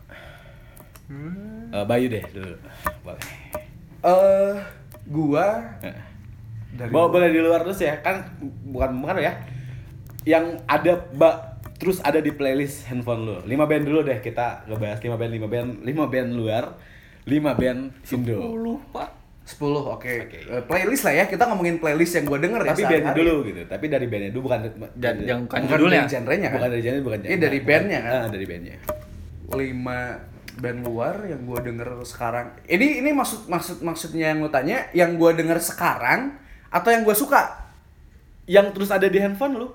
[1.70, 2.56] Eh, Bayu deh dulu.
[3.04, 3.24] Boleh.
[4.04, 4.54] Eh
[5.04, 5.46] gua
[6.72, 8.00] dari Bo- boleh di luar terus ya.
[8.00, 8.24] Kan
[8.64, 9.36] bukan bukan ya.
[10.24, 13.36] Yang ada ba, terus ada di playlist handphone lu.
[13.44, 16.64] Lima band dulu deh kita ngebahas lima band lima band lima band luar
[17.28, 18.40] lima band Indo.
[18.40, 19.92] 10 pak 10 oke
[20.24, 20.38] Oke.
[20.40, 23.18] Eh, playlist lah ya kita ngomongin playlist yang gua denger tapi ya bandnya sehari-hari.
[23.20, 24.60] dulu gitu tapi dari bandnya dulu bukan
[24.94, 26.00] Dan yang bukan bukan judulnya.
[26.00, 28.12] dari genrenya kan bukan dari genre bukan Iya, dari bandnya kan?
[28.14, 28.76] Ah, dari bandnya
[29.50, 30.00] lima
[30.54, 35.14] band luar yang gue denger sekarang ini ini maksud maksud maksudnya yang lo tanya yang
[35.14, 37.68] gue denger sekarang atau yang gue suka
[38.46, 39.68] yang terus ada di handphone lu.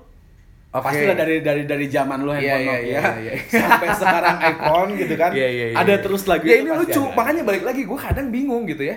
[0.70, 0.86] Oke.
[0.86, 3.32] Pastilah dari dari dari zaman lu Iya, handphone iya, Nokia iya, iya.
[3.60, 5.30] sampai sekarang iPhone gitu kan.
[5.32, 5.98] Iya, iya, iya, ada iya.
[5.98, 7.14] terus lagu ya ini pasti lucu ada.
[7.14, 8.96] makanya balik lagi gue kadang bingung gitu ya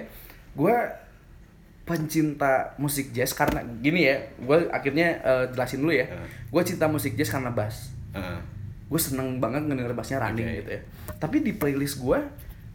[0.54, 0.76] gue
[1.84, 6.28] pencinta musik jazz karena gini ya gue akhirnya eh, jelasin dulu ya Hmm.
[6.50, 8.40] gue cinta musik jazz karena bass Heeh.
[8.86, 10.58] gue seneng banget ngedenger bassnya running Oke.
[10.60, 10.82] gitu ya
[11.18, 12.20] tapi di playlist gue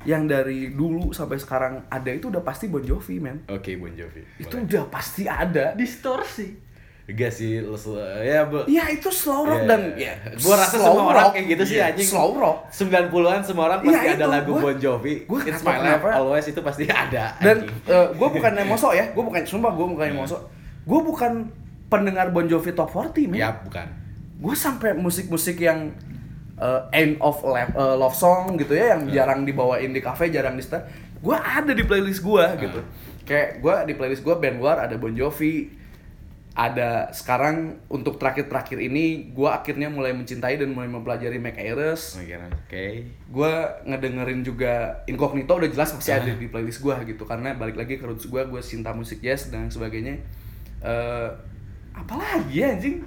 [0.04, 4.22] yang dari dulu sampai sekarang ada itu udah pasti Bon Jovi men Oke, Bon Jovi.
[4.36, 4.66] itu Boleh.
[4.68, 6.54] udah pasti ada Distorsi.
[7.08, 7.56] Enggak sih,
[8.20, 8.68] ya, Bu.
[8.68, 9.66] Iya itu slow rock Iya.
[9.66, 11.32] dan ya Gua rasa slow semua orang rock.
[11.32, 12.04] kayak gitu sih, Iya, anjing.
[12.06, 15.14] slow rock 90-an semua orang pasti Iya, ada itu, lagu gua- Bon Jovi.
[15.24, 16.08] gua It's my life kenapa.
[16.14, 17.24] always itu pasti ada.
[17.38, 18.12] dan anjing.
[18.12, 20.36] gue bukan emoso ya gue bukan sumpah gue bukan emoso
[20.84, 21.32] gue bukan
[21.86, 23.86] pendengar Bon Jovi top 40 men ya bukan.
[24.38, 25.88] gue sampai musik-musik yang
[26.54, 30.54] uh, end of love, uh, love song gitu ya yang jarang dibawain di cafe jarang
[30.54, 30.84] di setel
[31.18, 32.80] gue ada di playlist gue gitu
[33.24, 35.72] kayak gue di playlist gue band luar ada Bon Jovi
[36.58, 42.34] ada sekarang untuk terakhir-terakhir ini gue akhirnya mulai mencintai dan mulai mempelajari Mac Ayres Oke,
[42.34, 42.86] oke.
[43.30, 43.52] gue
[43.86, 48.02] ngedengerin juga Incognito udah jelas pasti ada di playlist gue gitu karena balik lagi ke
[48.02, 50.18] roots gue gue cinta musik jazz dan sebagainya.
[50.82, 51.28] Eh
[51.94, 53.06] apalagi ya anjing?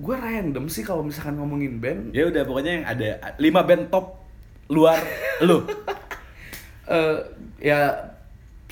[0.00, 2.16] Gue random sih kalau misalkan ngomongin band.
[2.16, 4.24] Ya udah pokoknya yang ada 5 band top
[4.72, 4.96] luar
[5.44, 5.68] lu.
[6.88, 7.18] eh
[7.60, 8.11] ya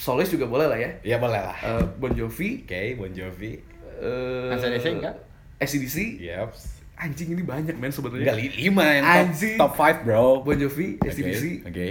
[0.00, 1.56] solis juga boleh lah ya Ya boleh lah.
[1.60, 3.60] Eh, Bon Jovi Oke, Bon Jovi.
[3.98, 5.14] eh AC/DC enggak?
[5.58, 6.48] ACDC Yep.
[6.96, 9.56] anjing ini banyak men Enggak sebenarnya li- lima yang Anjing.
[9.56, 10.40] top, top 5, bro.
[10.40, 11.86] Bon Jovi Oke, ACDC Oke.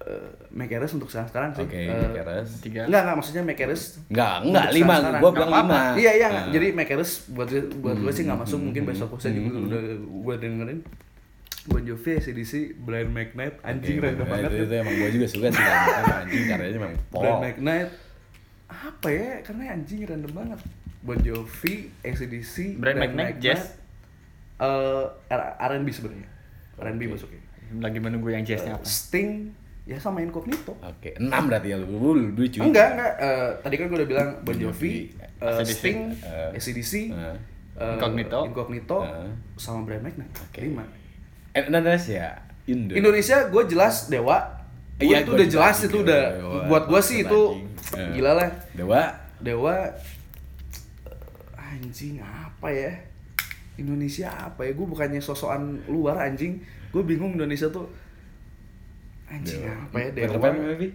[0.00, 2.48] eh, Mac Ayres untuk sekarang sekarang sih Oke, Eh, Keras.
[2.58, 2.82] Tiga.
[2.84, 4.94] enggak enggak maksudnya Mac Ayres Enggak, enggak lima.
[4.96, 5.20] sekarang.
[5.20, 5.80] Gua bilang lima.
[5.94, 6.46] Iya iya, Nah.
[6.50, 10.80] jadi Makeres buat buat gue sih nggak masuk mungkin besok saya juga udah gue dengerin
[11.64, 15.46] Bon Jovi, ACDC, Brian McKnight, anjing Oke, random banget itu, itu emang gue juga suka
[15.48, 17.40] sih karena anjing karyanya memang Brian pol.
[17.40, 17.90] McKnight
[18.66, 19.30] apa ya?
[19.40, 20.60] Karena anjing random banget.
[21.00, 23.80] Bon Jovi, ACDC, Brian McKnight, jazz?
[24.54, 26.28] eh R- R&B sebenarnya.
[26.76, 27.40] R&B masuknya.
[27.74, 28.84] Lagi menunggu yang jazznya apa?
[28.84, 29.50] Sting,
[29.84, 30.76] ya sama Incognito.
[30.76, 31.88] Oke, enam berarti ya lu.
[31.88, 32.60] Lu lu cuy.
[32.60, 33.12] Enggak, enggak.
[33.18, 37.36] Eh, tadi kan gue udah bilang Bon Jovi, eh, AC/DC, Sting, eh, ACDC, eh,
[37.74, 38.38] eh, Incognito.
[38.44, 39.28] Incognito, Eh.
[39.56, 40.32] sama Brian McKnight.
[40.40, 40.60] Oke.
[40.60, 40.84] Lima.
[41.54, 42.26] Eh, Indonesia.
[42.66, 42.92] Indo.
[42.92, 44.38] Indonesia gue jelas Dewa.
[44.94, 46.62] Gua Iya, itu udah jelas itu udah Dewa.
[46.66, 47.42] buat gue sih itu.
[47.94, 48.10] Eh.
[48.18, 48.50] gila lah.
[48.74, 49.02] Dewa.
[49.38, 49.74] Dewa
[51.54, 52.92] anjing apa ya?
[53.74, 54.72] Indonesia apa ya?
[54.72, 56.58] Gue bukannya sosokan luar anjing.
[56.90, 57.86] Gue bingung Indonesia tuh
[59.26, 59.74] anjing Dewa.
[59.84, 60.42] apa ya Peter Dewa?
[60.42, 60.88] Pan, maybe?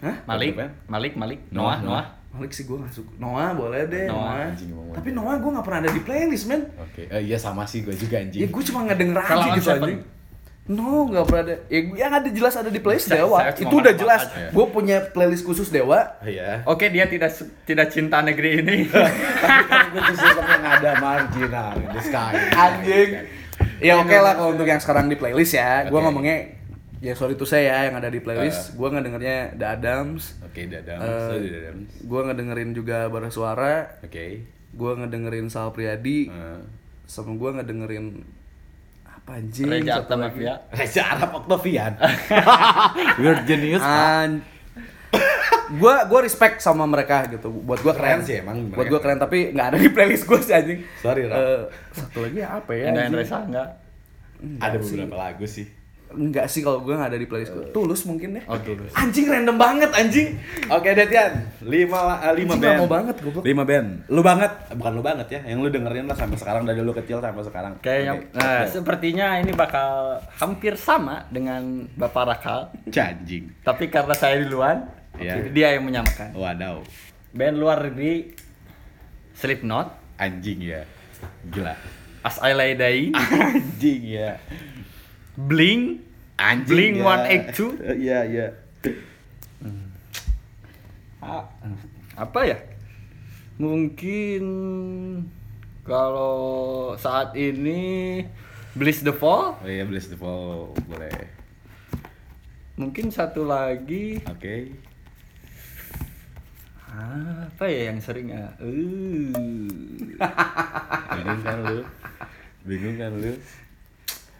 [0.00, 0.16] Hah?
[0.24, 0.56] Malik?
[0.88, 2.06] Malik, Malik, Noah, Noah, Noah.
[2.30, 3.10] Malik sih gue gak suka.
[3.16, 4.06] Noah boleh deh.
[4.06, 4.48] Noah, Noah.
[4.48, 5.16] anjing, ngomong Tapi aja.
[5.16, 6.62] Noah gue gak pernah ada di playlist men.
[6.76, 7.02] Oke.
[7.04, 8.38] Eh, iya sama sih gue juga anjing.
[8.38, 9.82] Ya gue cuma ngedenger aja gitu Seven?
[9.82, 10.00] anjing.
[10.70, 11.54] No, gak pernah ada.
[11.66, 13.38] Ya, gua- yang ada jelas ada di playlist Saya- Dewa.
[13.42, 14.22] saya Itu udah jelas.
[14.24, 14.48] aja.
[14.48, 15.98] Gue punya playlist khusus Dewa.
[16.22, 16.62] Iya.
[16.64, 17.34] Oke, dia tidak
[17.66, 18.76] tidak cinta negeri ini.
[18.86, 22.32] Tapi kan gue tuh yang ada marginal sky.
[22.54, 23.10] Anjing.
[23.80, 25.90] Ya oke lah kalau untuk yang sekarang di playlist ya.
[25.90, 26.06] Gue Oke.
[26.06, 26.59] ngomongnya
[27.00, 28.72] ya sorry tuh saya ya yang ada di playlist.
[28.72, 30.36] Gue ngedengernya The Adams.
[30.42, 31.00] Oke, dadam.
[31.00, 31.76] Eh, So, dadam.
[32.02, 33.96] Gue ngedengerin juga Bara Suara.
[34.00, 34.44] Oke.
[34.70, 36.28] Gue ngedengerin Sal Priadi.
[36.28, 36.60] Eh,
[37.04, 38.22] Sama gue ngedengerin
[39.04, 39.66] apa anjing?
[39.66, 40.14] Reja Arta.
[40.14, 40.54] Mafia.
[40.76, 41.92] Reza Arab Octavian.
[43.20, 43.80] Weird genius.
[43.80, 44.46] An
[45.70, 49.18] gue gue respect sama mereka gitu buat gue keren, Keren sih emang, buat gue keren
[49.18, 51.38] tapi nggak ada di playlist gue sih anjing Sorry, Rap.
[51.38, 51.62] Eh,
[51.94, 53.14] satu lagi apa ya anjing?
[53.14, 53.68] Reza enggak?
[54.40, 54.96] Enggak Ada sih.
[54.98, 55.66] beberapa lagu sih.
[56.10, 58.90] Enggak sih kalau gue nggak ada di playlist gue tulus mungkin ya Oh, Tulus.
[58.92, 60.34] anjing random banget anjing
[60.66, 61.46] Oke, Detian.
[61.60, 62.76] Lima eh, lima Anjing band.
[62.76, 63.42] lama banget, goblok.
[63.42, 63.88] Lima band.
[64.06, 65.40] Lu banget, bukan lu banget ya.
[65.44, 67.72] Yang lu dengerin lah sampai sekarang dari lu kecil sampai sekarang.
[67.78, 68.26] Kayaknya Oke.
[68.32, 69.90] nah, sepertinya ini bakal
[70.34, 72.60] hampir sama dengan Bapak Rakal.
[72.88, 73.54] Canjing.
[73.60, 75.46] Tapi karena saya duluan, Iya.
[75.48, 76.32] dia yang menyamakan.
[76.32, 76.82] Wadaw.
[77.30, 78.34] Band luar negeri
[79.32, 80.82] Slipknot, Anjing ya.
[81.46, 81.74] Gila.
[82.20, 83.12] As I Lay Dying,
[83.48, 84.36] Anjing ya.
[85.36, 86.02] Blink,
[86.36, 86.66] Anjing.
[86.66, 87.50] Blink ya.
[87.52, 87.78] 182.
[88.06, 88.46] Iya, iya.
[91.20, 91.44] Ah,
[92.16, 92.56] apa ya?
[93.60, 94.42] Mungkin
[95.84, 96.38] kalau
[96.96, 98.24] saat ini
[98.72, 101.12] Bliss the Fall, Oh iya, Bless the Fall boleh.
[102.80, 104.72] mungkin satu lagi Oke.
[106.88, 108.48] apa ya yang sering ya?
[108.56, 109.28] Uh.
[111.12, 111.80] Bingung kan lu?
[112.64, 113.32] Bingung kan lu?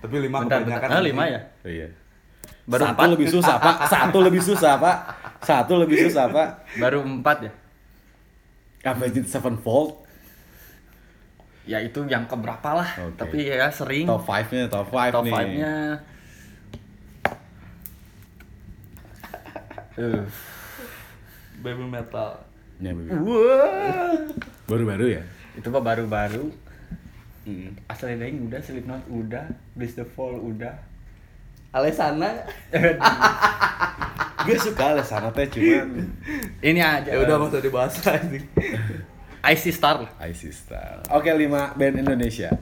[0.00, 0.88] Tapi lima Bentar, bentar.
[0.88, 1.40] Ah, lima ya?
[1.64, 1.88] Oh, iya.
[2.64, 3.08] Baru Satu empat.
[3.12, 3.76] lebih susah, Pak.
[3.92, 4.96] Satu lebih susah, Pak.
[5.44, 6.48] Satu lebih susah, Pak.
[6.80, 7.52] Baru empat ya?
[8.88, 10.00] Avenged Sevenfold.
[11.68, 12.88] Ya itu yang keberapa lah.
[12.96, 13.20] Oke.
[13.20, 14.08] Tapi ya sering.
[14.08, 15.34] Top 5-nya, top 5 top nih.
[15.36, 15.74] 5-nya.
[20.00, 20.24] Uh,
[21.60, 22.40] baby metal
[22.80, 23.12] Ya, Baby.
[23.12, 24.16] Wah.
[24.64, 25.22] Baru-baru ya?
[25.52, 26.48] Itu mah baru-baru.
[27.50, 27.74] Hmm.
[27.90, 30.70] Asal Daing udah, Slipknot udah, Bless the Fall udah.
[31.70, 32.46] Alesana
[34.46, 36.10] Gue suka lah sana teh cuman
[36.58, 37.10] Ini aja.
[37.14, 38.46] ya udah masa dibahas anjing.
[39.52, 41.00] Icy Star, Icy Star.
[41.10, 42.52] Oke, 5 band Indonesia.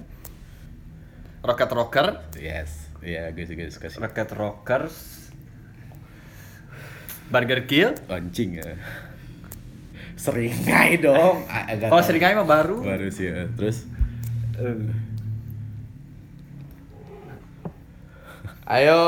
[1.43, 2.91] Rocket Rocker, Yes.
[2.99, 3.99] Iya, gue juga suka sih.
[3.99, 4.95] Rocket Rockers,
[7.31, 7.95] Burger Kill.
[8.07, 8.75] Anjing ya.
[10.15, 11.47] Seringai dong.
[11.95, 12.03] Oh.
[12.03, 12.83] Seringai mah baru.
[12.83, 13.47] Baru sih ya.
[13.55, 13.87] Terus
[18.69, 19.01] Ayo,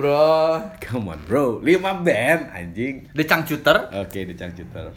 [0.00, 0.64] bro.
[0.80, 1.60] come on, bro.
[1.60, 3.06] 5 band anjing.
[3.12, 3.92] The Changcuter.
[3.94, 4.90] Oke, di Cangcuter.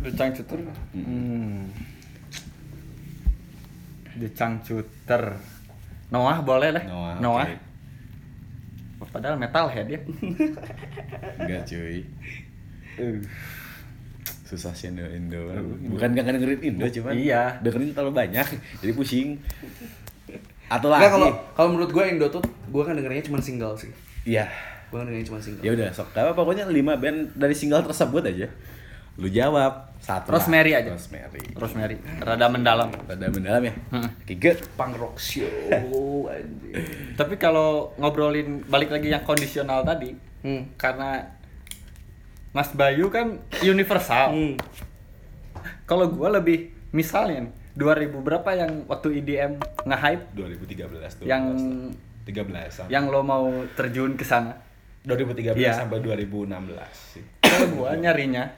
[0.00, 0.58] The Changcuter.
[0.94, 1.66] Hmm.
[4.16, 5.36] The Changcuter.
[6.14, 6.84] Noah boleh lah.
[6.86, 7.14] Noah.
[7.18, 7.46] Noah.
[9.02, 9.10] oke.
[9.10, 10.00] Padahal metalhead ya.
[11.42, 12.06] Enggak, cuy.
[12.94, 13.18] Eh,
[14.44, 15.40] Susah sih Indo Indo.
[15.88, 17.58] Bukan gak dengerin Indo cuman Iya.
[17.58, 18.46] dengerin terlalu banyak
[18.78, 19.40] jadi pusing.
[20.66, 21.06] Atau lagi.
[21.06, 23.92] kalau kalau menurut gue Indo tuh gue kan dengernya cuma single sih.
[24.24, 24.48] Iya.
[24.88, 25.62] Gue kan dengernya cuma single.
[25.62, 26.12] Ya udah, sok.
[26.12, 28.48] Apa pokoknya 5 band dari single tersebut aja.
[29.14, 30.28] Lu jawab satu.
[30.28, 30.36] lah.
[30.36, 30.90] Rosemary aja.
[30.90, 31.40] Rosemary.
[31.54, 31.96] Rosemary.
[32.18, 32.90] Rada mendalam.
[32.90, 33.74] Pada mendalam ya.
[33.88, 34.10] Hmm.
[34.24, 34.58] Tiga.
[34.74, 35.46] Punk rock show
[36.28, 36.74] anjing.
[37.14, 40.68] Tapi kalau ngobrolin balik lagi yang kondisional tadi, Hmm.
[40.76, 41.33] karena
[42.54, 44.30] Mas Bayu kan universal.
[44.30, 44.54] Hmm.
[45.84, 51.26] Kalau gua lebih misalnya nih, 2000 berapa yang waktu EDM nge-hype 2013 tuh.
[51.26, 51.44] yang
[52.24, 54.54] 13 sampai yang lo mau terjun ke sana.
[55.04, 55.74] 2013 Iya.
[55.76, 57.24] sampai 2016 sih.
[57.42, 58.48] Kalau gua nyarinya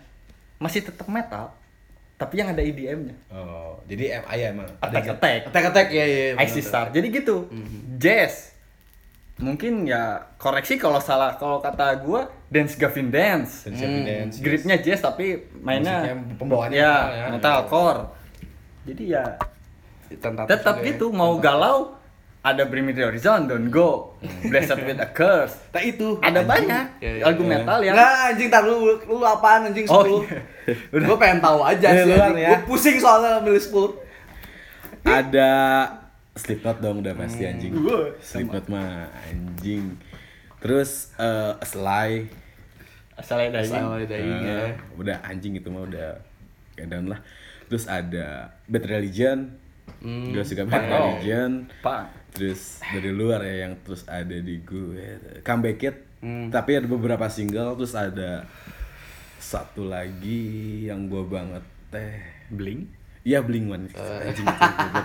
[0.62, 1.50] masih tetap metal,
[2.14, 3.16] tapi yang ada E EDM-nya.
[3.32, 4.68] Oh, jadi MI ya emang.
[4.78, 6.18] Attack Attack, Attack Attack ya ya.
[6.36, 6.68] ya, Icy benar.
[6.68, 6.86] Star.
[6.92, 7.36] Jadi gitu.
[7.96, 8.52] Jazz.
[9.36, 13.66] Mungkin ya koreksi kalau salah kalau kata gua dance Gavin dance.
[13.66, 14.44] Dance Gavin Dance, yes.
[14.44, 17.26] Gripnya jazz tapi mainnya Musiknya, pembawaannya ya, metal ya.
[17.34, 18.00] metalcore.
[18.86, 19.24] Jadi ya
[20.06, 20.86] Tentatif tetap ya.
[20.94, 21.98] gitu mau galau
[22.46, 24.14] ada Bring Me The Horizon, Don't Go,
[24.46, 25.58] Blessed With A Curse.
[25.74, 26.22] Nah itu.
[26.22, 26.46] Ada Anjing.
[26.46, 27.48] banyak Ya, ya, lagu ya.
[27.50, 30.38] metal yang Nggak anjing tar lu, lu apaan anjing 10 Oh, iya.
[31.10, 32.30] Gue pengen tahu aja Dari sih ya.
[32.30, 33.98] Gue pusing soalnya milih 10
[35.02, 35.50] Ada
[36.36, 37.72] Slipknot dong udah pasti anjing.
[38.22, 39.96] Slipknot mah anjing.
[40.60, 42.10] Terus eh Sly
[43.16, 46.20] asalnya dari Sama Dying ya Eh, udah anjing itu mah udah
[46.76, 47.20] keadaan lah.
[47.66, 49.56] Terus ada Bad Religion.
[50.04, 50.84] Gue suka Bad.
[50.86, 51.72] Religion.
[51.80, 52.36] Pak.
[52.36, 55.96] Terus dari luar ya yang terus ada di gue Comeback Kid.
[56.20, 56.52] Hmm.
[56.52, 58.44] Tapi ada beberapa single terus ada
[59.40, 62.20] satu lagi yang gue banget teh.
[62.52, 62.95] Bling.
[63.26, 63.90] Iya Blink One.
[63.90, 64.46] Anjing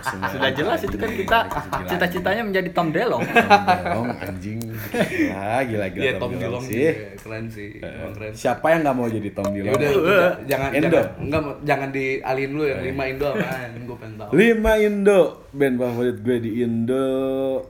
[0.03, 0.29] semua.
[0.29, 1.89] Sudah jelas itu kan kita Gila.
[1.89, 3.25] cita-citanya menjadi Tom DeLonge.
[3.25, 4.59] Tom DeLonge anjing.
[4.61, 6.85] Gila, gila gila Iya Tom Dilong sih.
[6.85, 9.81] juga keren sih Emang keren Siapa yang nggak mau jadi Tom Ya Dilong?
[9.97, 10.85] udah jangan Indo.
[10.91, 14.29] jangan enggak jangan dialin dulu yang lima Indo apaan gue pengen tahu.
[14.31, 17.07] Lima Indo, band favorit gue di Indo.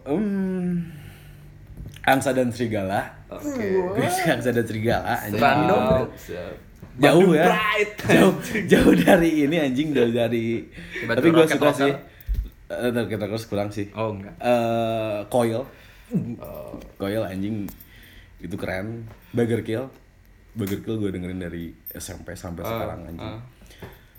[0.04, 1.00] Hmm.
[2.02, 3.24] Angsa dan Serigala.
[3.30, 3.68] Oke.
[3.96, 5.16] Gue suka Angsa dan Serigala.
[5.18, 5.40] anjing.
[5.40, 6.12] Random.
[6.98, 7.48] Jauh Bandung ya.
[8.14, 8.34] Jauh,
[8.68, 10.66] jauh dari ini anjing, jauh dari.
[10.94, 11.94] Tiba-tiba Tapi gue Rocket suka sih.
[12.68, 13.88] Eh, Ntar kita terus kurang sih.
[13.92, 14.36] Oh enggak.
[14.38, 15.64] Eh, Coil.
[16.96, 17.66] Coil anjing
[18.38, 19.08] itu keren.
[19.32, 19.86] Burger Kill.
[20.52, 23.32] Burger Kill gue dengerin dari SMP sampai sekarang anjing.
[23.32, 23.42] ah.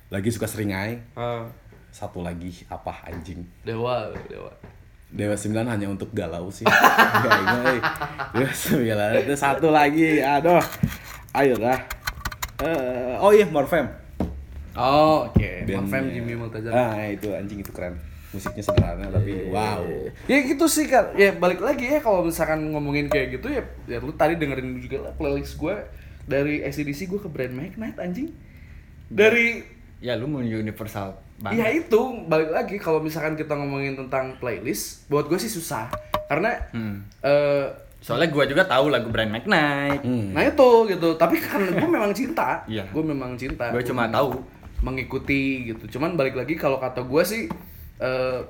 [0.08, 1.00] Lagi suka Seringai.
[1.12, 1.48] Ah,
[1.88, 3.44] Satu lagi apa anjing?
[3.62, 4.48] dewa, dewa.
[5.08, 6.64] Dewa 9 hanya untuk galau sih.
[7.20, 7.84] Enggak, enggak.
[8.32, 10.24] Dewa 9 itu satu lagi.
[10.24, 10.64] Aduh.
[11.32, 11.56] Ayo
[12.62, 13.90] Eh, oh iya, Morfem.
[14.72, 15.48] Oh, oke.
[15.66, 16.70] Band- Morfem Jimmy Multazar.
[16.70, 17.98] Ah, itu anjing itu keren.
[18.30, 19.84] Musiknya sederhana tapi wow.
[20.24, 21.12] Ya gitu sih kan.
[21.12, 25.04] Ya balik lagi ya kalau misalkan ngomongin kayak gitu ya ya lu tadi dengerin juga
[25.04, 25.76] lah playlist gue
[26.24, 28.32] dari ACDC gue ke Brand Magnet anjing.
[29.06, 29.68] Dari
[30.00, 31.84] Ya lu mau universal ya banget.
[31.84, 35.92] itu balik lagi kalau misalkan kita ngomongin tentang playlist buat gue sih susah
[36.24, 37.04] karena Hmm.
[37.20, 37.68] eh
[38.03, 40.03] Soalnya gua juga tahu lagu Brand McKnight.
[40.03, 40.34] Hmm.
[40.34, 42.82] nah itu gitu tapi karena gue memang cinta Iya.
[42.84, 44.42] gue memang cinta Gua cuma tahu.
[44.82, 47.46] mengikuti gitu cuman balik lagi kalau kata gue sih
[47.98, 48.40] eh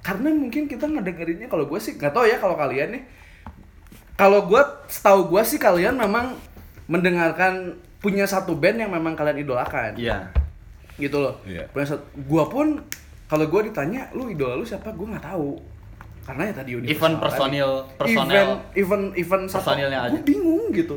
[0.00, 3.02] karena mungkin kita ngedengerinnya kalau gue sih nggak tahu ya kalau kalian nih
[4.12, 6.34] kalau gue setahu gue sih kalian memang
[6.86, 10.34] mendengarkan punya satu band yang memang kalian idolakan Iya.
[10.96, 11.70] gitu loh Iya.
[11.70, 12.82] punya satu gue pun
[13.24, 15.62] kalau gue ditanya lu idola lu siapa gue nggak tahu
[16.22, 17.22] karena ya tadi universal Even tadi.
[17.22, 20.22] personil- personel- event event event satu personilnya gue aja.
[20.22, 20.96] bingung gitu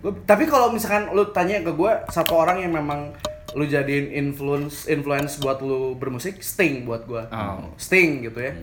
[0.00, 3.12] Gua- tapi kalau misalkan lu tanya ke gue satu orang yang memang
[3.50, 7.68] lu jadiin influence influence buat lu bermusik Sting buat gue Oh.
[7.76, 8.54] Sting gitu ya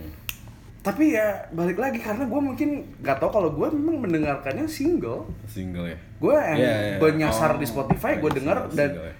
[0.79, 5.83] tapi ya balik lagi karena gue mungkin nggak tahu kalau gue memang mendengarkannya single Single
[5.85, 5.97] ya.
[6.17, 6.97] gue yang Iya, iya.
[6.97, 9.15] gue nyasar Oh, di Spotify gue iya, denger single- dan single ya.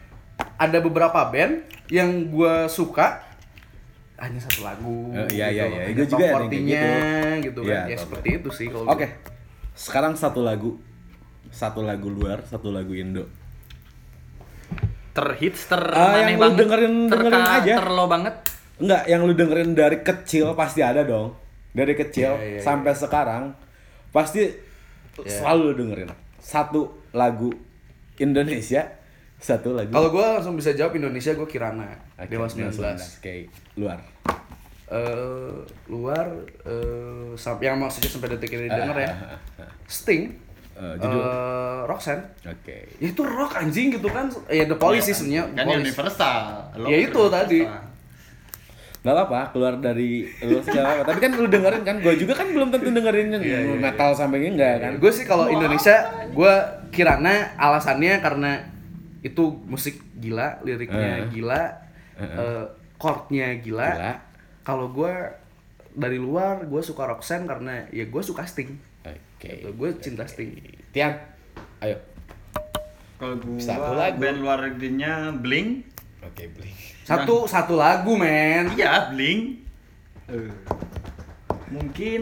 [0.57, 1.53] ada beberapa band
[1.88, 3.26] yang gue suka
[4.18, 5.82] hanya satu lagu Eh, iya, iya, iya.
[5.86, 6.86] Ada Gua juga ada yang kayak 40-nya,
[7.39, 8.97] gitu kan Iya, ya top seperti itu sih kalau Oke.
[8.99, 9.09] gua.
[9.74, 10.72] Sekarang satu lagu.
[11.47, 13.30] Satu lagu luar, satu lagu Indo.
[15.11, 16.57] Terhits, ter Ah, aneh yang lu banget.
[16.59, 17.74] dengerin- dengerin terka- aja.
[17.80, 18.36] Terlo banget.
[18.78, 21.34] Enggak, yang lu dengerin dari kecil pasti ada dong.
[21.72, 23.53] Dari kecil Iya, iya, sampai sekarang
[24.11, 24.53] pasti
[25.20, 26.09] selalu lu dengerin.
[26.38, 27.49] Satu lagu
[28.15, 28.86] Indonesia,
[29.38, 33.35] satu lagu kalau gue langsung bisa jawab Indonesia gue Kirana Oke, Dewa 19 Oke,
[33.75, 33.99] luar.
[34.88, 35.53] eh
[35.85, 36.25] luar
[36.63, 39.71] eh sampai yang maksudnya sampai detik ini denger ya Ah, ah, ah.
[39.83, 41.17] Sting Eh, judul?
[41.19, 42.77] eh, Roxanne Oke.
[42.95, 45.85] ya itu rock anjing gitu kan ya The Police sih sebenarnya Kan The Police.
[45.88, 46.38] universal.
[46.75, 47.61] Lo Ya itu tadi.
[48.99, 51.07] Gak apa-apa, keluar dari lu segala apa.
[51.07, 54.11] Tapi kan lu dengerin kan, gue juga kan belum tentu dengerin yang Iya, iya, metal
[54.11, 54.91] sampai ini enggak kan.
[54.97, 55.95] gue sih kalau Indonesia
[56.29, 56.53] gue
[56.91, 58.51] Kirana alasannya karena
[59.20, 61.30] itu musik gila liriknya Eh.
[61.30, 61.61] gila
[62.15, 62.65] eh,
[62.95, 64.13] chordnya gila, Gila.
[64.61, 65.13] kalau gue
[65.93, 69.53] dari luar gue suka Roxanne karena ya gue suka Sting Oke.
[69.55, 70.49] Gitu, gue cinta Sting
[70.89, 71.13] Tian,
[71.80, 71.93] ayo.
[73.15, 74.18] Kalau gua Satu lagu.
[74.18, 75.86] band luar negerinya Blink.
[76.20, 76.74] Oke, beli.
[77.01, 79.61] satu satu lagu men Iya, Blink.
[80.28, 80.49] Eh,
[81.70, 82.22] mungkin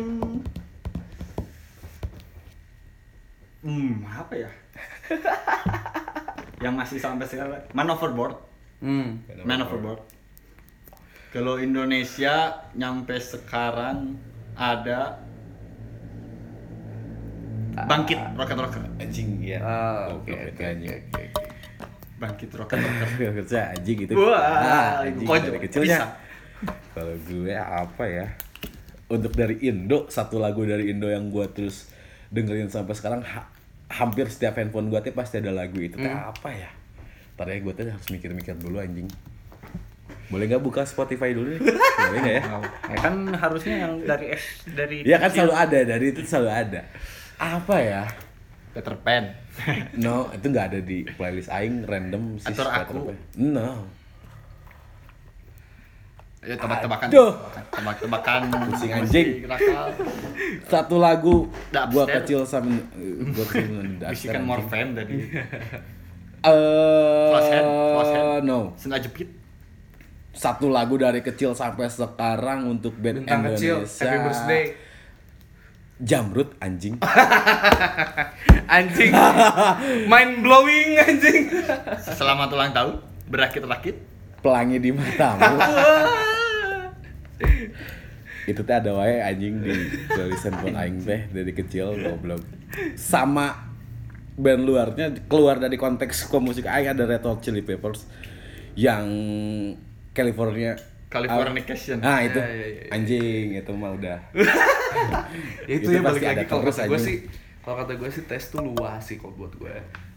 [3.59, 4.49] Hmm, apa ya?
[6.59, 8.35] yang masih sampai sekarang Man Overboard.
[8.79, 9.43] hmm.
[9.43, 9.99] Man Overboard.
[11.29, 12.35] Kalau Indonesia
[12.71, 14.15] nyampe sekarang
[14.55, 15.19] ada
[17.75, 18.83] Bangkit Rocket Rocker.
[19.03, 19.59] Anjing ya.
[19.59, 20.89] Ah, oke, oke, oke, oke, anjing.
[20.95, 21.23] oke, oke.
[22.15, 23.07] Bangkit Rocket Rocker.
[23.43, 24.13] Kerja anjing gitu.
[24.15, 26.15] Wah, Ah, anjing dari kecilnya.
[26.95, 28.31] Kalau gue apa ya?
[29.11, 31.91] Untuk dari Indo, satu lagu dari Indo yang gue terus
[32.31, 33.21] dengerin sampai sekarang
[33.89, 35.95] hampir setiap handphone gue tuh pasti ada lagu itu.
[35.97, 36.71] Teh apa ya?
[37.35, 39.07] Ntar ya gue tuh harus mikir-mikir dulu anjing.
[40.29, 41.53] Boleh nggak buka Spotify dulu?
[41.53, 41.61] nih?
[42.09, 42.43] Boleh nggak ya?
[42.89, 46.81] Ya kan harusnya yang dari S dari Ya kan selalu ada, dari itu selalu ada.
[47.37, 48.03] Apa ya?
[48.75, 49.25] Peter Pan.
[50.03, 52.51] No, itu nggak ada di playlist Aing random sih.
[52.51, 53.15] Atur aku.
[53.39, 53.87] No.
[56.45, 57.07] Ya tebak-tebakan.
[57.09, 57.31] Aduh.
[57.73, 58.39] Tebak-tebakan.
[58.69, 59.27] Pusing anjing.
[60.69, 61.89] Satu lagu Dubstep.
[61.89, 62.77] gua kecil sama
[63.33, 64.45] gua kecil Bisikan.
[64.45, 65.15] Morfem tadi.
[66.45, 68.45] Eh, flashhead.
[68.45, 68.77] no.
[68.77, 69.33] Sengaja jepit.
[70.35, 74.03] Satu lagu dari kecil sampai sekarang untuk band bintang kecil Indonesia.
[74.05, 74.63] Happy Birthday
[75.95, 76.99] Jamrut anjing.
[78.75, 79.15] anjing
[80.11, 81.47] mind blowing anjing
[82.03, 82.93] Selamat ulang tahun.
[83.31, 83.95] Berakit-rakit.
[84.43, 85.39] Pelangi di matamu.
[88.51, 89.73] itu teh ada wae anjing di
[90.05, 92.41] tulisan pun aing teh dari kecil goblok.
[92.93, 93.73] Sama
[94.35, 98.05] band luarnya keluar dari konteks musik aing ada Red Hot Chili Peppers
[98.75, 99.07] yang
[100.13, 100.75] California
[101.05, 102.03] Californication.
[102.03, 102.89] Nah itu Ya, ya, ya, ya.
[102.91, 104.19] anjing itu mah udah.
[104.35, 104.43] ya
[105.79, 107.17] itu, Itu ya balik pasti lagi ada kalau kata gue sih
[107.63, 109.75] kalau kata gue sih tes tuh luas sih kalau buat gue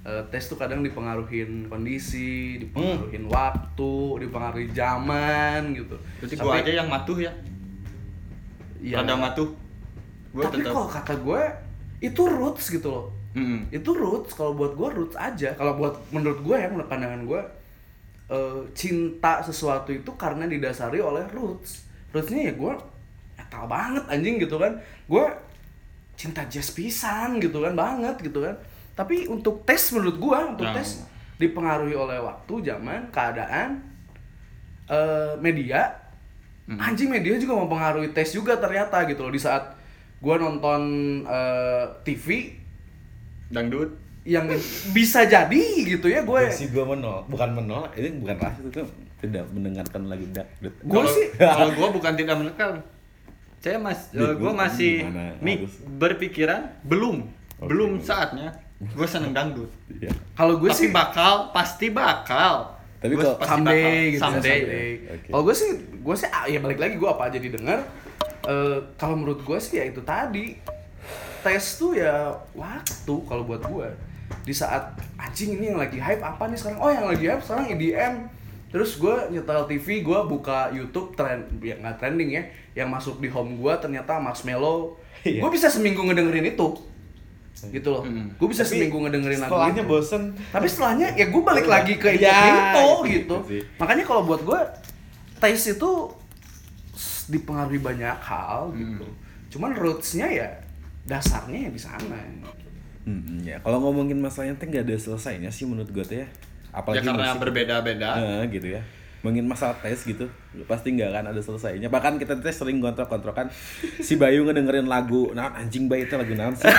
[0.09, 3.93] Eh, tes tuh kadang dipengaruhin kondisi dipengaruhin waktu
[4.25, 7.33] dipengaruhi zaman gitu Berarti Tapi- gua aja yang matuh ya.
[8.81, 9.05] Iya.
[9.05, 9.53] Rada matuh.
[10.33, 10.73] Gua tapi tetap.
[10.73, 11.43] kalau kata gue
[11.99, 13.69] itu roots gitu loh Mm-mm.
[13.69, 17.41] itu roots kalau buat gue roots aja kalau buat menurut gue ya menurut pandangan gue
[18.29, 21.85] eh, cinta sesuatu itu karena didasari oleh roots
[22.15, 22.73] rootsnya ya gue
[23.35, 25.25] metal banget anjing gitu kan gue
[26.15, 28.55] cinta jazz pisan gitu kan banget gitu kan
[28.99, 30.75] tapi untuk tes menurut gue untuk Nah.
[30.75, 33.79] tes dipengaruhi oleh waktu zaman keadaan
[34.85, 35.95] eh, media
[36.69, 39.79] anjing media juga mempengaruhi tes juga ternyata gitu loh di saat
[40.19, 40.81] gue nonton
[41.23, 42.59] eh, TV
[43.49, 43.95] Dangdut.
[44.27, 44.45] yang
[44.91, 48.83] bisa jadi gitu ya gue si gua menolak, bukan menolak, ini bukan rasis itu
[49.19, 50.75] tidak mendengarkan lagu dangdut.
[50.85, 52.85] Gua Kalau- sih- kalau gua bukan tidak menekan.
[53.57, 55.09] Saya mas, gua gua masih
[55.41, 55.65] nih
[55.97, 57.25] berpikiran belum,
[57.57, 58.53] Oke, belum saatnya.
[58.79, 59.67] Gue seneng dangdut.
[59.91, 60.15] Iya.
[60.33, 62.79] kalau gue Tapi sih bakal, pasti bakal.
[62.99, 64.07] Tapi Gua kalau- pasti someday bakal.
[64.09, 64.59] gitu someday.
[64.61, 64.91] someday.
[65.09, 65.29] Oke.
[65.29, 67.79] Kalau gue sih, gue sih ah, ya balik lagi gue apa aja didengar.
[68.45, 70.57] Eh, kalau menurut gue sih ya itu tadi
[71.39, 72.15] tes tuh ya
[72.53, 73.89] waktu kalau buat gue
[74.43, 77.71] di saat anjing ini yang lagi hype apa nih sekarang oh yang lagi hype sekarang
[77.71, 78.15] EDM
[78.69, 82.43] terus gue nyetel TV gue buka YouTube trend ya nggak trending ya
[82.75, 85.41] yang masuk di home gue ternyata Marshmello Iya.
[85.41, 86.67] gue bisa seminggu ngedengerin itu
[87.69, 88.27] gitu loh Mm.
[88.35, 90.23] gue bisa Tapi seminggu ngedengerin lagu setelahnya itu bosen.
[90.49, 93.63] tapi setelahnya ya gue balik lagi ke Ya, itu gitu, gitu sih.
[93.77, 94.61] makanya kalau buat gue
[95.37, 95.91] taste itu
[97.29, 99.07] dipengaruhi banyak hal gitu
[99.49, 100.49] cuman rootsnya ya
[101.05, 102.19] dasarnya ya di sana
[103.03, 103.57] Hmm, ya.
[103.59, 106.29] Kalau ngomongin masalahnya teh nggak ada selesainya sih menurut gue tuh ya.
[106.69, 108.09] apalagi ya karena berbeda-beda.
[108.21, 108.83] Eh, gitu ya
[109.19, 110.31] ngomongin masalah tes gitu
[110.71, 111.91] pasti nggak akan ada selesainya.
[111.91, 113.51] Bahkan kita tes sering kontrol-kontrolkan
[113.99, 116.71] si Bayu ngedengerin lagu nah anjing Bayu itu lagu naon sih?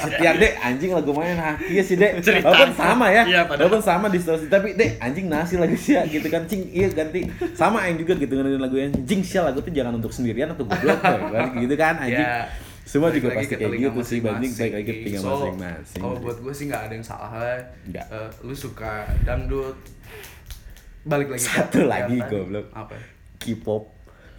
[0.00, 1.32] Setiap dek anjing lagu mana?
[1.36, 2.24] Nah iya sih dek.
[2.24, 6.26] Walaupun sama ya Iya, walaupun sama di story tapi dek anjing nasi lagu sih gitu
[6.32, 6.48] kan.
[6.48, 7.28] Cing iya ganti.
[7.52, 10.64] Sama yang juga gitu ngedengerin lagu yang anjing sih lagu tuh jangan untuk sendirian atau
[10.64, 11.20] goblok kan.
[11.60, 12.24] Gitu kan anjing.
[12.24, 12.48] Ya,
[12.90, 16.00] semua balik juga lagi pasti kayak gitu sih banding baik lagi ke tinggal masing-masing.
[16.02, 17.30] Kalau buat gue sih nggak ada yang salah.
[17.86, 19.78] Eh, lu suka dangdut,
[21.02, 22.68] balik lagi Satu lagi, goblok.
[22.70, 22.94] Apa?
[23.36, 23.84] K-pop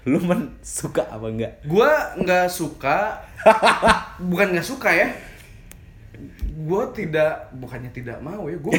[0.01, 1.85] lu men suka apa enggak Gue
[2.17, 3.21] nggak suka,
[4.29, 5.13] bukan nggak suka ya.
[6.61, 8.57] Gue tidak, bukannya tidak mau ya.
[8.57, 8.73] Gue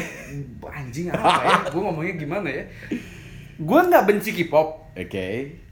[0.65, 1.57] anjing apa ya?
[1.67, 2.63] Gue ngomongnya gimana ya?
[3.55, 4.91] Gue nggak benci K-pop.
[4.93, 5.27] oke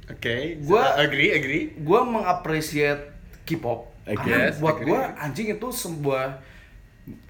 [0.08, 1.64] Oke, Gua- gua agree, agree.
[1.78, 3.12] Gue mengapresiasi
[3.46, 3.88] K-pop.
[4.02, 4.16] Oke.
[4.18, 4.88] Karena Yes, buat agree.
[4.90, 6.26] gue anjing itu sebuah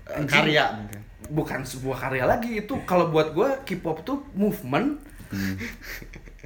[0.08, 1.02] anjing- Karya mungkin.
[1.32, 5.00] Bukan sebuah karya lagi itu kalau buat gue K-pop tuh movement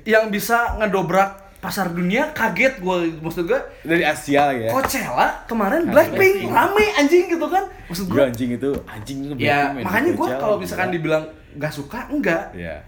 [0.06, 4.70] yang bisa ngedobrak pasar dunia kaget gue maksud gue dari Asia ya.
[4.70, 7.66] Coachella kemarin Blackpink rame anjing gitu kan.
[7.90, 10.96] Maksud gue anjing itu anjing itu ya makanya gue kalau misalkan gila.
[11.02, 11.24] dibilang
[11.58, 12.86] nggak suka enggak ya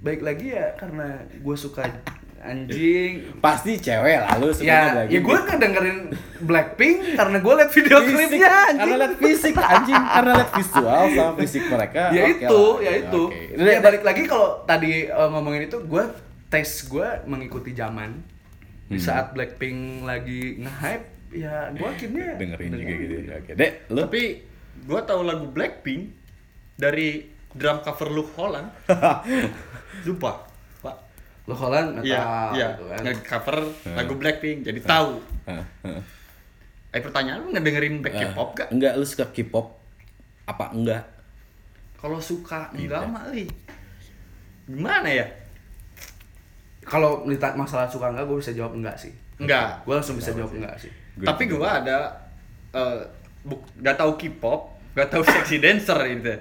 [0.00, 1.84] baik lagi ya karena gue suka
[2.44, 3.12] anjing.
[3.40, 5.98] Pasti cewek lah lu suka ya ya gue ngedengerin
[6.40, 8.78] Blackpink karena gue liat video klipnya anjing.
[8.78, 9.96] Karena lihat fisik anjing.
[9.98, 12.02] Karena lihat visual sama fisik mereka.
[12.10, 12.76] Ya oke itu lah.
[12.80, 13.22] ya itu.
[13.26, 13.64] Oke.
[13.66, 16.04] ya balik lagi kalau tadi eh, ngomongin itu gue
[16.46, 18.12] tes gue mengikuti zaman.
[18.84, 19.00] Di Hmm.
[19.00, 23.34] saat Blackpink lagi nge-hype ya gue akhirnya dengerin juga gitu ya.
[23.34, 24.00] oke dek lu?
[24.04, 24.22] Tapi
[24.84, 26.12] gua tahu lagu Blackpink
[26.76, 28.68] dari drum cover Luke Holland.
[30.04, 30.36] Sumpah,
[31.44, 32.66] Lo Holland metal Iya, iya.
[32.72, 33.56] gitu kan Nge-cover
[33.90, 35.20] lagu Blackpink jadi tahu.
[35.44, 36.00] Hah, hah.
[36.90, 38.68] Eh pertanyaan lu ngedengerin back K-pop gak?
[38.70, 39.76] enggak lu suka K-pop
[40.44, 41.04] apa enggak
[41.94, 43.44] Kalau suka enggak mah li.
[44.64, 45.26] Gimana ya?
[46.82, 47.24] kalau
[47.54, 49.80] masalah suka enggak gue bisa jawab enggak sih Enggak.
[49.82, 51.98] gue langsung bisa jawab enggak sih Gua Tapi gua ada
[52.70, 53.00] eh
[53.40, 54.60] buk, gak tahu K-pop,
[54.92, 56.34] gak tahu sexy dancer gitu.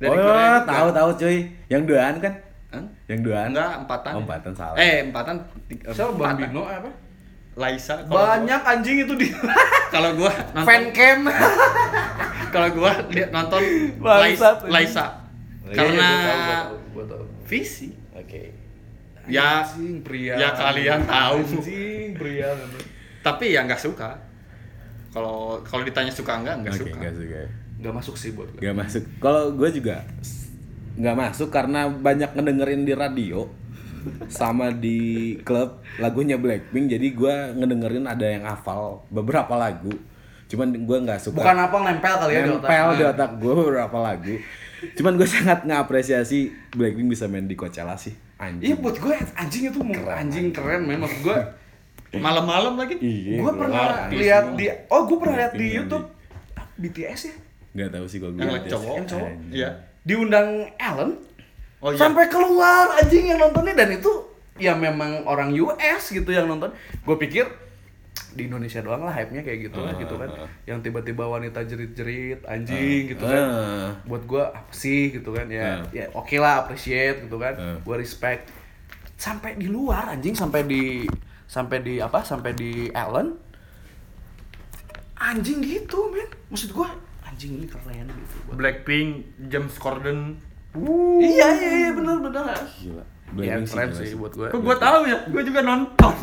[0.00, 0.20] oh Korea
[0.58, 0.68] juga.
[0.68, 2.34] tahu tahu cuy yang duaan kan
[2.68, 2.84] Hah?
[3.06, 4.12] yang duaan Enggak, empatan.
[4.12, 4.76] Oh, empatan, salah.
[4.76, 5.36] Eh, empatan.
[5.64, 6.36] ti- eh, siapa empatan.
[6.38, 6.90] Bambino apa
[7.54, 7.94] Laisa.
[8.00, 9.28] kalau gua- banyak anjing itu di
[9.94, 11.18] Kalau gua nonton fancam
[12.54, 13.62] kalau gua lihat nonton
[13.98, 15.06] Bangsat, Laisa, Laisa.
[15.64, 16.08] Iya, karena
[17.42, 18.42] visi oke
[19.26, 22.48] ya anjing pria ya kalian tahu anjing pria
[23.20, 24.16] tapi ya nggak suka
[25.10, 27.40] kalau kalau ditanya suka nggak nggak oke suka enggak suka
[27.78, 29.02] nggak masuk sih buat gue Gak masuk.
[29.18, 29.96] Kalau gue juga
[30.98, 33.46] nggak masuk karena banyak ngedengerin di radio
[34.26, 34.98] sama di
[35.40, 36.88] klub lagunya Blackpink.
[36.88, 39.94] Jadi gue ngedengerin ada yang hafal beberapa lagu.
[40.46, 41.38] Cuman gue nggak suka.
[41.38, 42.64] bukan apa nempel kali ya otak.
[42.64, 43.12] nempel di Nah.
[43.12, 44.34] otak gue beberapa lagu.
[44.94, 46.38] Cuman gue sangat ngapresiasi
[46.72, 48.14] Blackpink bisa main di Coachella sih.
[48.38, 48.64] Anjing.
[48.64, 51.38] Iya buat gue anjing itu mau anjing keren memang maksud gue.
[52.10, 53.36] malam-malam lagi Iya.
[53.36, 56.06] gue gua pernah lihat di oh gue pernah lihat di YouTube
[56.74, 57.34] BTS ya
[57.68, 58.30] Nggak tahu sih gue.
[58.32, 59.30] yang cowok yang cowok.
[59.52, 59.70] iya
[60.06, 61.18] diundang Ellen
[61.78, 64.10] oh iya sampai keluar anjing yang nontonnya dan itu
[64.58, 66.74] ya memang orang US gitu yang nonton.
[67.06, 67.46] Gue pikir
[68.34, 70.30] di Indonesia doang lah hype-nya kayak gitu lah gitu kan.
[70.68, 73.44] Yang tiba-tiba wanita jerit-jerit anjing gitu kan.
[73.46, 73.90] Ah.
[74.04, 75.86] Buat gue apa sih gitu kan ya.
[75.86, 75.94] Ah.
[75.94, 77.54] Ya oke lah appreciate gitu kan.
[77.56, 77.78] Ah.
[77.80, 78.50] Gue respect.
[79.18, 81.06] Sampai di luar anjing sampai di
[81.48, 82.20] sampai di apa?
[82.26, 83.38] Sampai di Ellen.
[85.18, 86.30] Anjing gitu, men.
[86.46, 86.88] Maksud gue
[87.38, 88.34] anjing ini keren gitu.
[88.42, 89.08] Gua- Blackpink
[89.46, 90.42] James Corden.
[91.16, 92.58] Iya iya iya benar benar.
[92.74, 93.04] Gila.
[93.38, 94.48] Iya keren sih buat gue.
[94.48, 95.22] kok gua tahu ya?
[95.28, 96.14] Gua juga nonton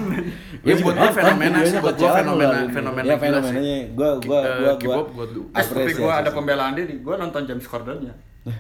[0.60, 1.16] Ya, buat nonton.
[1.16, 3.78] fenomena videonya sih, buat gua Coachella fenomena- fenomena Ya fenomenanya.
[3.96, 4.40] Gua gua
[4.76, 5.42] K-pop buat lu.
[5.48, 7.00] Eh, tapi gua ada pembelaan diri.
[7.00, 8.16] Gua nonton James Corden ya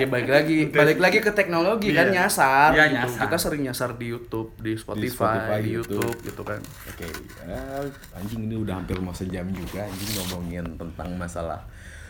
[0.00, 2.24] Ya balik lagi, balik lagi ke teknologi kan Iya.
[2.24, 2.70] nyasar.
[2.72, 2.96] Iya, gitu.
[2.96, 3.20] nyasar.
[3.24, 6.00] Kita sering nyasar di YouTube, di Spotify, Spotify, di YouTube.
[6.00, 6.60] YouTube gitu kan.
[6.86, 7.04] Oke,
[7.44, 11.60] ah, anjing ini udah hampir mau sejam juga anjing ngomongin tentang masalah.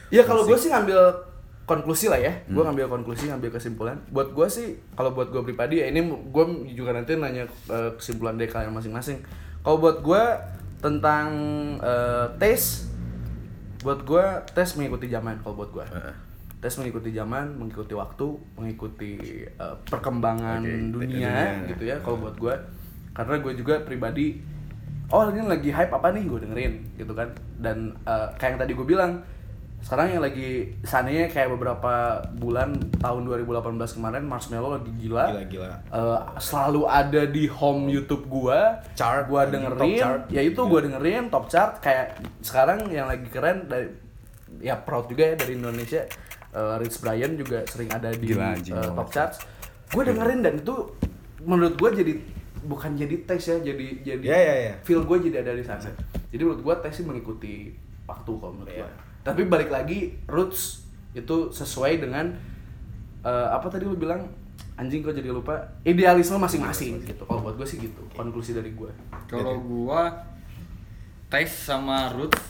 [0.09, 0.99] Ya kalau gue sih ngambil
[1.65, 2.55] konklusi lah ya, Hmm.
[2.55, 3.99] gue ngambil konklusi, ngambil kesimpulan.
[4.09, 8.35] Buat gue sih, kalau buat gue pribadi ya ini gue juga nanti nanya eh, kesimpulan
[8.35, 9.23] dari kalian masing-masing.
[9.61, 10.23] Kalau buat gue
[10.79, 11.27] tentang
[11.79, 12.91] eh, tes,
[13.81, 15.39] buat gue tes mengikuti zaman.
[15.41, 16.15] Kalau buat gue, Heeh.
[16.61, 19.13] Tes mengikuti zaman, mengikuti waktu, mengikuti
[19.49, 21.69] eh, perkembangan Oke, dunia, dunia.
[21.73, 21.97] gitu ya.
[22.05, 22.55] Kalau buat gue,
[23.17, 24.37] karena gue juga pribadi,
[25.09, 27.33] oh ini lagi hype apa nih, gue dengerin gitu kan.
[27.57, 29.25] Dan eh, kayak yang tadi gue bilang,
[29.81, 35.33] sekarang yang lagi sananya kayak beberapa bulan tahun 2018 kemarin Marshmello lagi gila.
[35.33, 35.73] Gila-gila.
[35.89, 38.85] Eh, selalu ada di home YouTube gua.
[38.93, 39.97] Chart, gua lagi dengerin.
[39.97, 40.23] chart.
[40.29, 43.89] Ya itu gua dengerin top chart kayak sekarang yang lagi keren dari
[44.61, 46.05] ya proud juga ya dari Indonesia
[46.51, 48.95] eh, Rich Brian juga sering ada di Gila, anjing, banget.
[48.95, 49.39] top charts.
[49.89, 50.75] Gue dengerin dan itu
[51.41, 52.13] menurut gue jadi
[52.61, 54.75] bukan jadi tes ya jadi jadi Ya, ya, ya.
[54.81, 55.81] feel gue jadi ada di sana.
[56.29, 57.73] Jadi menurut gue tes sih mengikuti
[58.05, 58.85] waktu kalau menurut Iya.
[58.85, 58.91] gue
[59.21, 62.33] tapi balik lagi roots itu sesuai dengan
[63.21, 64.25] eh, apa tadi lu bilang?
[64.75, 65.61] Anjing kok jadi lupa?
[65.83, 67.25] Idealisme masing-masing gitu.
[67.25, 68.89] Kalau buat gue sih gitu konklusi dari gue
[69.27, 70.09] Kalau gua
[71.27, 72.41] tes sama roots,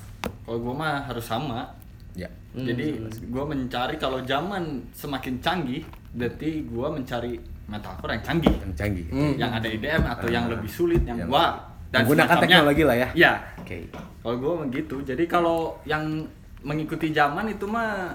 [0.42, 1.74] kalau gua mah harus sama.
[2.14, 2.28] Ya.
[2.50, 8.54] Jadi gua mencari kalau zaman semakin canggih, berarti gua mencari metafor yang canggih.
[8.58, 9.06] Yang canggih.
[9.38, 10.50] Yang ada IDM atau yang Ah.
[10.58, 11.50] lebih sulit, yang, Yang- wah
[11.90, 12.42] Menggunakan semacamnya.
[12.46, 13.08] teknologi lah ya.
[13.14, 13.32] Iya.
[13.58, 13.76] Oke.
[14.22, 14.96] Kalau gua begitu.
[15.00, 16.26] Jadi kalau yang
[16.60, 18.14] mengikuti zaman itu mah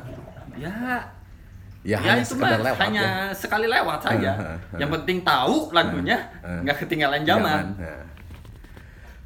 [0.55, 0.71] ya
[1.85, 3.37] Ya, Ya, hanya itu mah lewat hanya ya.
[3.37, 4.31] sekali lewat saja.
[4.33, 4.79] Uh, uh, uh.
[4.81, 6.59] Yang penting tahu lagunya, Uh, uh.
[6.65, 7.63] nggak ketinggalan zaman.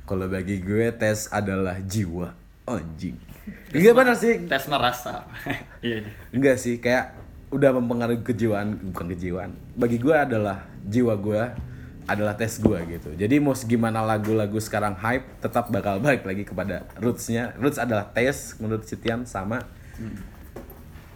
[0.03, 2.33] Kalau bagi gue tes adalah jiwa
[2.65, 3.15] anjing.
[3.71, 4.33] Enggak benar sih.
[4.45, 5.23] Tes merasa.
[5.79, 6.03] Iya.
[6.03, 6.11] iya.
[6.35, 7.15] Enggak sih, kayak
[7.49, 9.51] udah mempengaruhi kejiwaan, bukan kejiwaan.
[9.73, 11.41] Bagi gue adalah jiwa gue
[12.03, 13.09] adalah tes gue gitu.
[13.13, 17.53] Jadi mau gimana lagu-lagu sekarang hype, tetap bakal balik lagi kepada rootsnya.
[17.55, 19.61] Roots adalah tes menurut Sitian sama.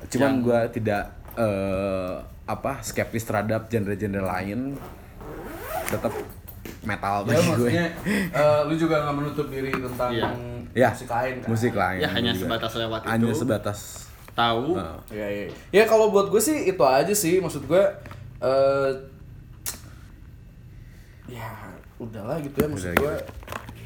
[0.08, 1.04] Cuman Yang- gue tidak
[1.34, 2.16] eh,
[2.46, 4.78] apa skeptis terhadap genre-genre lain.
[5.90, 6.14] Tetap
[6.86, 7.70] metal ya bagi gue.
[8.40, 10.30] eh, lu juga nggak menutup diri tentang Iya.
[10.74, 12.00] Ya, musik lain kan musik lain.
[12.00, 12.42] Ya, hanya juga.
[12.50, 13.10] sebatas lewat itu.
[13.10, 13.80] Hanya sebatas.
[14.34, 14.64] Tahu.
[14.74, 15.46] eh, Iya, iya.
[15.72, 17.84] Ya kalau buat gue sih itu aja sih maksud gue
[18.40, 18.90] eh
[21.30, 21.50] ya
[21.96, 23.16] udahlah gitu ya maksud Udah gue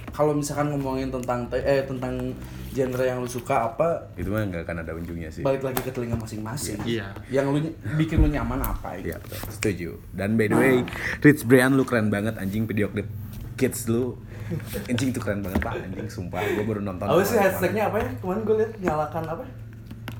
[0.09, 2.33] kalau misalkan ngomongin tentang te- eh tentang
[2.69, 5.41] genre yang lu suka apa itu mah nggak akan ada ujungnya sih.
[5.41, 6.77] balik lagi ke telinga masing-masing.
[6.83, 7.13] Iya.
[7.27, 7.59] Yang lu
[7.95, 9.29] bikin lu nyaman apa Iya, gitu.
[9.29, 9.41] betul.
[9.51, 9.89] setuju.
[10.11, 10.75] Dan by the way,
[11.19, 13.05] Rich Brian lu keren banget anjing video klip
[13.53, 14.17] kids lu.
[14.91, 16.39] Anjing tuh keren banget pak, anjing sumpah.
[16.39, 17.05] Gue baru nonton.
[17.05, 18.07] Apa sih hashtagnya apa ya?
[18.21, 19.43] Kemarin gue liat nyalakan apa?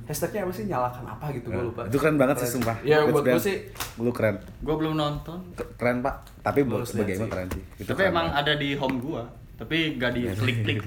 [0.08, 0.64] Hashtagnya apa sih?
[0.68, 1.82] Nyalakan apa gitu gue lupa.
[1.88, 2.76] Itu keren banget sih sumpah.
[2.84, 3.58] Ya Rich buat gue sih
[3.98, 4.38] Lu keren.
[4.62, 5.40] Gua belum nonton.
[5.76, 6.16] Keren pak.
[6.46, 7.34] Tapi buat harus sebagai emang sih.
[7.34, 7.64] keren sih.
[7.82, 8.42] Itu Tapi keren emang banget.
[8.46, 9.24] ada di home gua.
[9.58, 10.80] Tapi nggak di klik-klik.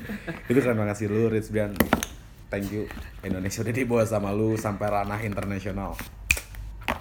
[0.50, 1.76] Itu keren banget sih lu Rich Brian.
[2.48, 2.88] Thank you.
[3.20, 5.92] Indonesia udah dibawa sama lu sampai ranah internasional.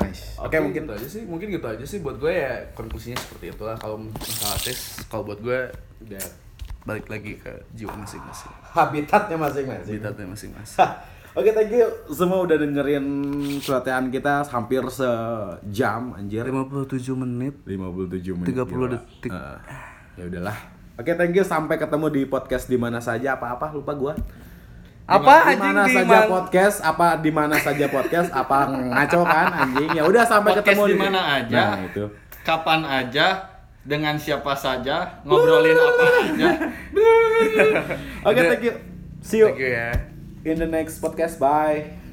[0.02, 0.36] Nice.
[0.42, 3.76] Oke mungkin gitu aja sih, mungkin gitu aja sih buat gue ya konklusinya seperti itulah
[3.80, 5.60] kalau masalah tes kalau buat gue
[6.06, 6.26] udah
[6.86, 9.98] balik lagi ke jiwa masing-masing, habitatnya masing-masing.
[9.98, 10.80] habitatnya masing-masing.
[11.36, 11.84] Oke, thank you
[12.16, 13.04] semua udah dengerin
[13.60, 16.48] celotehan kita hampir sejam anjir.
[16.48, 18.56] 57 menit 57 menit.
[18.56, 18.88] 30 gila.
[18.96, 19.32] detik.
[19.36, 19.60] Eh,
[20.16, 20.58] ya udahlah.
[20.96, 24.16] Oke, thank you sampai ketemu di podcast di mana saja apa-apa lupa gua.
[25.06, 29.22] Apa, di anjing, mana di saja man- podcast, apa di mana saja podcast, apa ngaco
[29.22, 29.90] kan anjing.
[29.94, 31.62] Ya udah sampai Podcast ketemu di mana aja.
[31.62, 32.04] Nah, itu.
[32.42, 33.28] Kapan aja.
[33.86, 35.22] Dengan siapa saja.
[35.22, 36.50] Ngobrolin apa aja.
[38.26, 38.50] Oke, Udah.
[38.50, 38.74] thank you.
[39.22, 39.94] See you Thank you ya.
[40.42, 41.38] in the next podcast.
[41.38, 42.05] Bye.